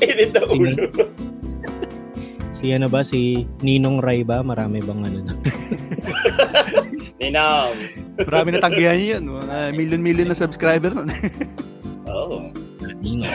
Init 0.00 0.30
na 0.32 0.42
ulo. 0.46 0.84
Si 2.56 2.72
ano 2.72 2.88
ba, 2.88 3.04
si 3.04 3.44
Ninong 3.60 4.00
Ray 4.00 4.24
ba? 4.24 4.40
Marami 4.40 4.80
bang 4.80 5.00
ano 5.04 5.18
na? 5.22 5.32
Ninang. 7.20 7.72
Marami 8.16 8.48
na 8.50 8.60
tanggihan 8.60 8.96
niyo 8.96 9.08
yun. 9.16 9.24
Mga 9.30 9.56
million-million 9.72 10.28
na 10.32 10.36
subscriber 10.36 10.92
nun. 10.92 11.08
Oo. 12.08 12.48
Ninong. 13.00 13.28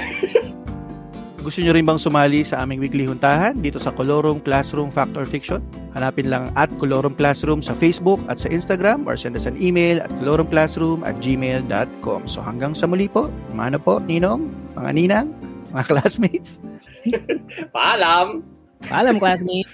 Gusto 1.42 1.58
nyo 1.66 1.74
rin 1.74 1.90
bang 1.90 1.98
sumali 1.98 2.46
sa 2.46 2.62
aming 2.62 2.78
weekly 2.78 3.10
huntahan 3.10 3.58
dito 3.58 3.82
sa 3.82 3.90
Colorum 3.90 4.38
Classroom 4.46 4.94
Fact 4.94 5.18
or 5.18 5.26
Fiction? 5.26 5.58
Hanapin 5.98 6.30
lang 6.30 6.54
at 6.54 6.70
Colorum 6.78 7.18
Classroom 7.18 7.66
sa 7.66 7.74
Facebook 7.74 8.22
at 8.30 8.38
sa 8.38 8.46
Instagram 8.54 9.10
or 9.10 9.18
send 9.18 9.34
us 9.34 9.50
an 9.50 9.58
email 9.58 9.98
at 10.06 10.14
colorumclassroom 10.22 11.02
at 11.02 11.18
gmail.com. 11.18 12.30
So 12.30 12.46
hanggang 12.46 12.78
sa 12.78 12.86
muli 12.86 13.10
po, 13.10 13.34
ano 13.58 13.82
po, 13.82 13.98
Ninong, 14.06 14.54
mga 14.78 14.92
Ninang, 14.94 15.28
mga 15.74 15.84
classmates. 15.98 16.62
Paalam. 17.76 18.46
Paalam, 18.86 19.18
classmate. 19.18 19.70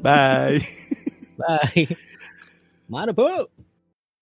Bye! 0.00 0.64
Bye. 1.36 1.92
Mano 2.88 3.12
po! 3.12 3.52